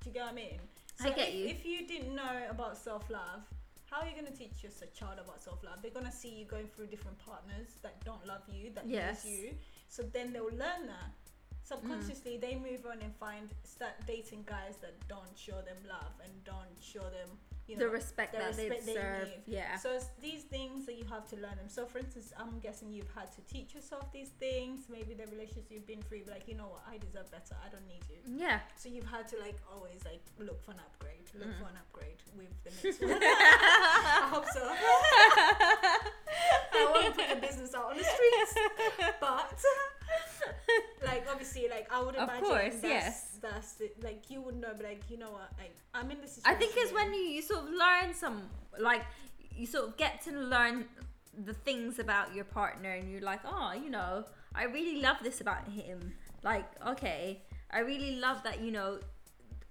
[0.00, 0.60] Do you get what I mean?
[1.00, 1.44] I get if, you.
[1.48, 3.42] If you didn't know about self love,
[3.90, 5.78] how are you gonna teach your s- child about self love?
[5.82, 9.24] They're gonna see you going through different partners that don't love you, that Yes.
[9.26, 9.54] use you.
[9.88, 11.10] So then they'll learn that.
[11.12, 11.66] Mm.
[11.68, 16.32] Subconsciously, they move on and find start dating guys that don't show them love and
[16.44, 17.38] don't show them,
[17.70, 19.28] you know, the respect the that they respect they deserve.
[19.46, 19.76] Yeah.
[19.76, 21.68] so it's these things that you have to learn them.
[21.68, 24.80] So for instance, I'm guessing you've had to teach yourself these things.
[24.90, 27.54] Maybe the relationships you've been through, like you know what, I deserve better.
[27.64, 28.18] I don't need you.
[28.44, 28.60] Yeah.
[28.76, 31.58] So you've had to like always like look for an upgrade, look Mm.
[31.62, 33.18] for an upgrade with the next one.
[33.22, 34.64] I hope so.
[36.72, 38.54] I won't put the business out on the streets,
[39.20, 39.60] but
[41.04, 43.38] like obviously, like I would Of imagine course, that's, yes.
[43.40, 46.34] that's the, like you would know, but like you know what, like I'm in this
[46.34, 46.56] Situation.
[46.56, 48.42] I think it's when you, you sort of learn some
[48.78, 49.02] like
[49.56, 50.86] you sort of get to learn
[51.44, 54.24] the things about your partner and you're like, oh, you know,
[54.54, 56.12] I really love this about him.
[56.42, 58.98] Like, okay, I really love that, you know,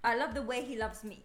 [0.02, 1.24] I love the way he loves me.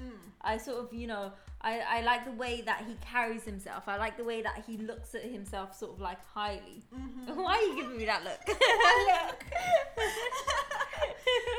[0.00, 0.12] Mm.
[0.40, 1.32] I sort of, you know,
[1.66, 3.88] I, I like the way that he carries himself.
[3.88, 6.84] I like the way that he looks at himself sort of like highly.
[6.94, 7.34] Mhm.
[7.44, 8.38] Why are you giving me that look?
[8.46, 8.54] look.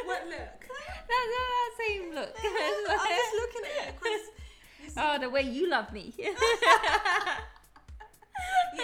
[0.05, 0.31] what look?
[0.31, 0.61] that,
[1.09, 2.33] that, that same look.
[2.39, 4.21] I'm just looking at you because
[4.95, 6.13] oh, the way you love me.
[6.17, 6.29] yeah,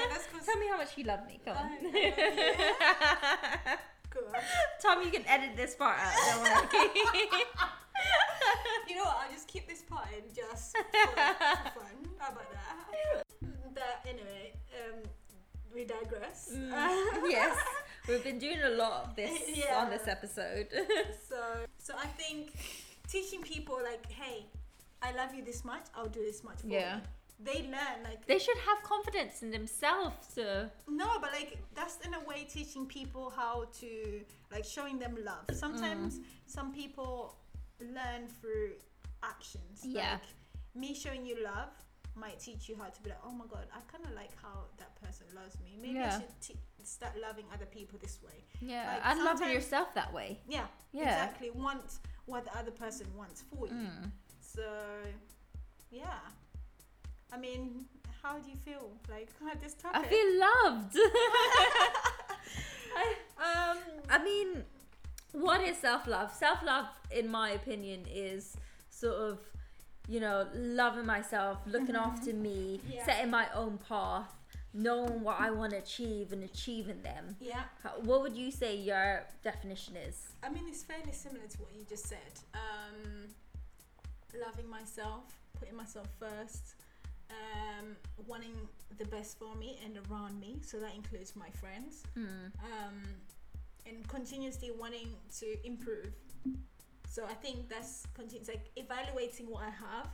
[0.10, 0.46] that's because.
[0.46, 1.40] Tell me how much you love me.
[1.46, 1.70] Come on.
[4.82, 6.12] Tom, you can edit this part out.
[6.28, 6.68] Don't worry.
[8.88, 9.18] You know what?
[9.26, 11.96] I'll just keep this part in just for, for fun.
[12.20, 13.24] How about that?
[13.74, 15.00] But anyway, um,
[15.74, 16.52] we digress.
[16.54, 16.70] Mm,
[17.30, 17.58] yes,
[18.08, 19.78] we've been doing a lot of this Yeah.
[19.78, 20.68] on this episode.
[21.30, 21.42] So,
[21.80, 22.54] so I think
[23.08, 24.46] teaching people like, hey,
[25.02, 25.86] I love you this much.
[25.96, 26.98] I'll do this much for Yeah.
[26.98, 27.02] you.
[27.44, 30.70] They learn like they should have confidence in themselves to.
[30.88, 34.22] No, but like that's in a way teaching people how to
[34.52, 35.46] like showing them love.
[35.52, 36.24] Sometimes Mm.
[36.46, 37.36] some people
[37.94, 38.72] learn through
[39.24, 39.82] actions.
[39.84, 40.14] Yeah.
[40.14, 40.22] Like
[40.76, 41.70] me showing you love
[42.16, 44.66] might teach you how to be like, oh my god, I kind of like how
[44.78, 45.78] that person loves me.
[45.82, 48.44] Maybe I should t- start loving other people this way.
[48.62, 50.40] Yeah, Like, and loving yourself that way.
[50.48, 51.04] Yeah, Yeah.
[51.26, 51.50] exactly.
[51.52, 51.82] Want
[52.26, 53.74] what the other person wants for you.
[53.74, 54.12] Mm.
[54.40, 54.62] So,
[55.92, 56.20] yeah.
[57.34, 57.86] I mean,
[58.22, 60.02] how do you feel like at this topic?
[60.06, 60.96] I feel loved.
[62.96, 63.78] I, um.
[64.10, 64.64] I mean,
[65.34, 66.32] what is self love?
[66.34, 68.56] Self love, in my opinion, is
[68.90, 69.40] sort of,
[70.08, 73.06] you know, loving myself, looking after me, Yeah.
[73.06, 74.34] setting my own path,
[74.74, 77.36] knowing what I want to achieve and achieving them.
[77.40, 77.64] Yeah.
[77.84, 80.30] How- What would you say your definition is?
[80.42, 82.34] I mean, it's fairly similar to what you just said.
[82.54, 83.28] Um,
[84.40, 85.24] loving myself,
[85.60, 86.76] putting myself first,
[87.30, 87.96] um,
[88.28, 88.68] wanting
[88.98, 90.60] the best for me and around me.
[90.64, 92.04] So that includes my friends.
[92.16, 92.52] Mm.
[92.64, 93.04] Um,
[93.86, 95.10] and continuously wanting
[95.40, 96.12] to improve.
[97.10, 100.08] So I think that's continuous, like evaluating what I have.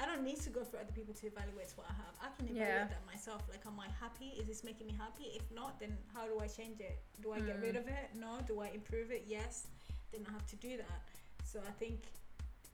[0.00, 2.14] I don't need to go for other people to evaluate what I have.
[2.22, 2.86] I can evaluate Yeah.
[2.86, 3.42] that myself.
[3.50, 4.28] Like, am I happy?
[4.40, 5.24] Is this making me happy?
[5.34, 6.98] If not, then how do I change it?
[7.20, 7.62] Do I get Mm.
[7.62, 8.14] rid of it?
[8.14, 8.40] No.
[8.46, 9.24] Do I improve it?
[9.26, 9.66] Yes.
[10.12, 11.00] Then I have to do that.
[11.44, 12.04] So I think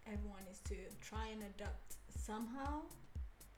[0.07, 2.83] everyone is to try and adopt somehow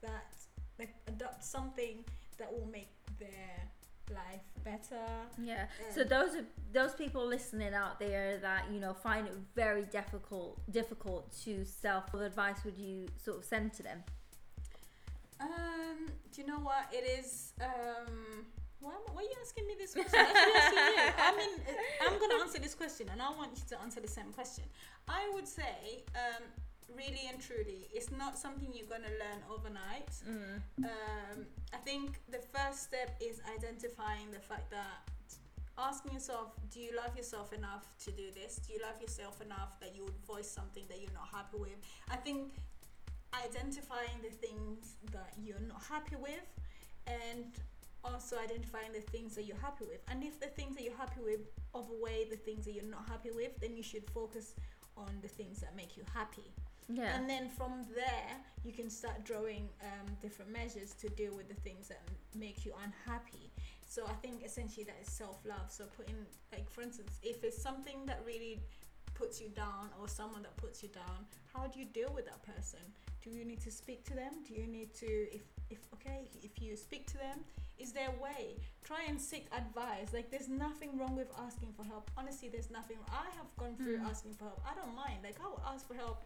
[0.00, 0.32] that
[0.78, 2.04] like adopt something
[2.38, 3.68] that will make their
[4.10, 5.02] life better.
[5.42, 5.54] Yeah.
[5.54, 5.94] Yeah.
[5.94, 10.60] So those are those people listening out there that you know find it very difficult
[10.70, 12.12] difficult to self.
[12.12, 14.02] What advice would you sort of send to them?
[15.40, 17.52] Um, do you know what it is?
[17.60, 18.46] Um,
[18.80, 20.14] why, why are you asking me this question?
[20.14, 21.24] I should ask you.
[21.24, 21.76] I mean,
[22.06, 24.64] I'm gonna answer this question, and I want you to answer the same question.
[25.08, 26.42] I would say, um,
[26.94, 30.10] really and truly, it's not something you're gonna learn overnight.
[30.28, 30.62] Mm.
[30.84, 35.08] Um, I think the first step is identifying the fact that
[35.78, 38.56] asking yourself, do you love yourself enough to do this?
[38.66, 41.76] Do you love yourself enough that you would voice something that you're not happy with?
[42.10, 42.52] I think
[43.34, 46.46] identifying the things that you're not happy with
[47.06, 47.44] and
[48.04, 50.00] also identifying the things that you're happy with.
[50.10, 51.40] And if the things that you're happy with
[51.74, 54.54] overweigh the things that you're not happy with, then you should focus
[54.96, 56.52] on the things that make you happy.
[56.88, 57.16] Yeah.
[57.16, 61.54] And then from there, you can start drawing um, different measures to deal with the
[61.62, 62.02] things that
[62.34, 63.50] make you unhappy.
[63.88, 65.68] So I think essentially that is self love.
[65.70, 66.14] So putting,
[66.52, 68.60] like, for instance, if it's something that really
[69.14, 72.42] puts you down or someone that puts you down, how do you deal with that
[72.44, 72.80] person?
[73.22, 74.32] Do you need to speak to them?
[74.46, 77.40] Do you need to, if, if okay, if you speak to them,
[77.78, 78.56] is there a way?
[78.84, 80.12] Try and seek advice.
[80.12, 82.10] Like, there's nothing wrong with asking for help.
[82.16, 82.98] Honestly, there's nothing.
[83.10, 84.08] I have gone through Mm.
[84.08, 84.62] asking for help.
[84.70, 85.18] I don't mind.
[85.24, 86.22] Like, I will ask for help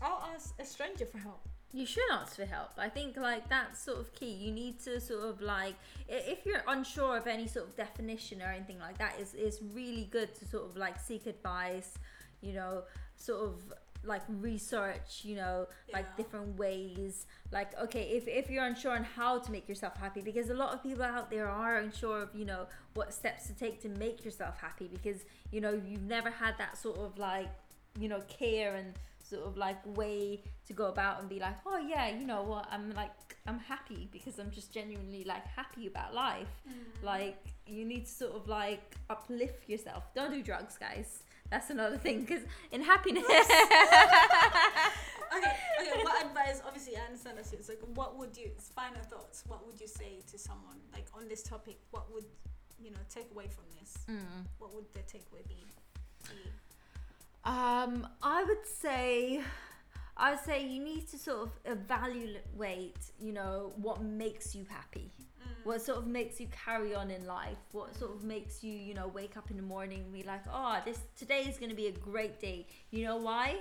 [0.00, 1.48] I'll ask a stranger for help.
[1.72, 2.70] You should ask for help.
[2.78, 4.30] I think like that's sort of key.
[4.30, 5.74] You need to sort of like
[6.08, 10.08] if you're unsure of any sort of definition or anything like that, is is really
[10.10, 11.98] good to sort of like seek advice.
[12.42, 12.82] You know,
[13.16, 15.22] sort of like research.
[15.24, 17.26] You know, like different ways.
[17.50, 20.74] Like okay, if if you're unsure on how to make yourself happy, because a lot
[20.74, 24.24] of people out there are unsure of you know what steps to take to make
[24.24, 27.48] yourself happy, because you know you've never had that sort of like
[27.98, 28.94] you know care and
[29.24, 32.66] sort of like way to go about and be like oh yeah you know what
[32.70, 33.10] i'm like
[33.46, 36.62] i'm happy because i'm just genuinely like happy about life
[37.02, 41.96] like you need to sort of like uplift yourself don't do drugs guys that's another
[41.96, 43.24] thing because in happiness
[45.36, 46.02] okay, okay.
[46.02, 46.62] What advice?
[46.66, 47.52] Obviously, I understand that.
[47.52, 48.50] It's like, what would you?
[48.74, 49.44] Final thoughts.
[49.46, 51.78] What would you say to someone like on this topic?
[51.90, 52.24] What would
[52.82, 53.98] you know take away from this?
[54.08, 54.46] Mm.
[54.58, 55.64] What would the takeaway be?
[57.44, 59.42] Um, I would say,
[60.16, 65.10] I would say you need to sort of evaluate, you know, what makes you happy.
[65.18, 65.66] Mm.
[65.66, 67.58] What sort of makes you carry on in life?
[67.72, 70.42] What sort of makes you, you know, wake up in the morning and be like,
[70.50, 72.66] oh, this today is going to be a great day.
[72.90, 73.56] You know why?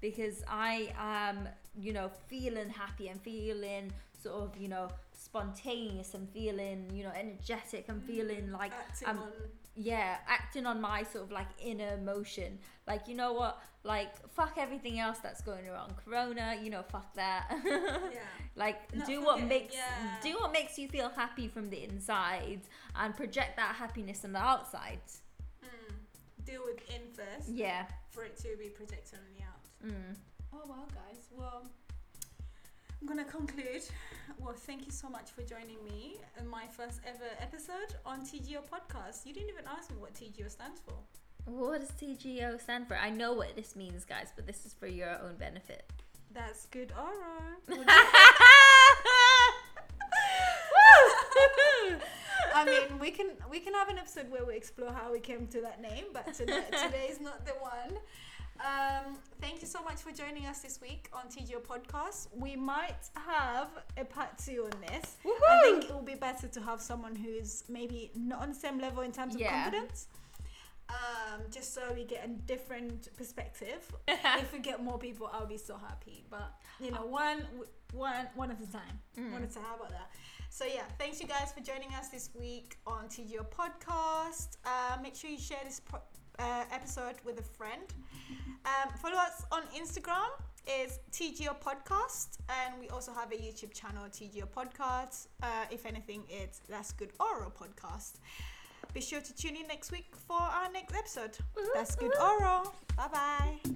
[0.00, 3.08] Because I am, you know, feeling happy.
[3.08, 6.14] I'm feeling sort of, you know, spontaneous.
[6.14, 7.86] I'm feeling, you know, energetic.
[7.88, 9.28] I'm feeling like Acting I'm on.
[9.80, 12.58] Yeah acting on my sort of like inner emotion
[12.88, 15.92] like you know what like fuck everything else that's going around.
[16.04, 18.18] corona you know fuck that Yeah.
[18.56, 20.16] like Not do what makes yeah.
[20.20, 22.62] do what makes you feel happy from the inside
[22.96, 25.00] and project that happiness on the outside
[25.64, 25.94] Mm.
[26.44, 29.92] Deal with in first yeah for it to be projected on the out.
[29.92, 30.16] mm.
[30.52, 31.20] Oh well, guys.
[31.30, 31.62] Well,
[33.18, 33.82] I'm gonna conclude.
[34.38, 38.60] Well, thank you so much for joining me in my first ever episode on TGO
[38.70, 39.26] podcast.
[39.26, 40.94] You didn't even ask me what TGO stands for.
[41.46, 44.86] what does tgo stand for i know what this means guys but this is for
[44.86, 45.90] your own benefit
[46.34, 46.92] That's good.
[46.92, 47.88] Alright.
[52.54, 55.46] I mean, we can we can have an episode where we explore how we came
[55.48, 57.98] to that name, but today, today is not the one.
[58.60, 62.28] Um, thank you so much for joining us this week on TGO Podcast.
[62.34, 65.16] We might have a part two on this.
[65.48, 68.80] I think it will be better to have someone who's maybe not on the same
[68.80, 69.62] level in terms of Yeah.
[69.64, 70.08] confidence.
[70.88, 73.94] Um, just so we get a different perspective.
[74.08, 76.24] if we get more people, I'll be so happy.
[76.30, 76.50] But
[76.80, 77.42] you know, one
[77.92, 78.98] one one at a time.
[79.18, 79.32] Mm.
[79.32, 79.64] One at a time.
[79.64, 80.10] How about that?
[80.50, 84.56] So yeah, thanks you guys for joining us this week on TGO Podcast.
[84.64, 86.00] Uh, make sure you share this pro-
[86.38, 87.82] uh, episode with a friend.
[88.64, 90.30] Um, follow us on Instagram.
[90.84, 95.28] Is TGO Podcast, and we also have a YouTube channel, TGO Podcast.
[95.42, 98.18] Uh, if anything, it's That's Good Oral Podcast.
[98.92, 101.38] Be sure to tune in next week for our next episode.
[101.74, 102.74] That's Good Oral.
[102.98, 103.70] Bye bye.